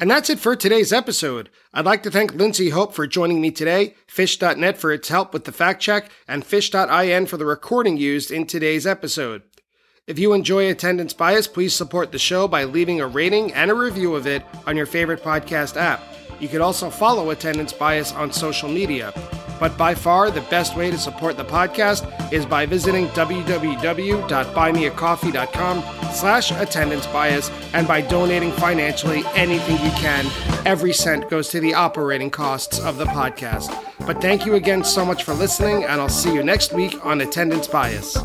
[0.00, 1.50] And that's it for today's episode.
[1.74, 5.44] I'd like to thank Lindsay Hope for joining me today, Phish.net for its help with
[5.44, 9.42] the fact check, and Phish.in for the recording used in today's episode.
[10.06, 13.74] If you enjoy Attendance Bias, please support the show by leaving a rating and a
[13.74, 16.00] review of it on your favorite podcast app.
[16.38, 19.12] You can also follow Attendance Bias on social media.
[19.58, 25.82] But by far, the best way to support the podcast is by visiting www.buymeacoffee.com
[26.12, 30.26] slash attendance bias and by donating financially anything you can.
[30.66, 33.74] Every cent goes to the operating costs of the podcast.
[34.06, 37.20] But thank you again so much for listening, and I'll see you next week on
[37.20, 38.16] Attendance Bias.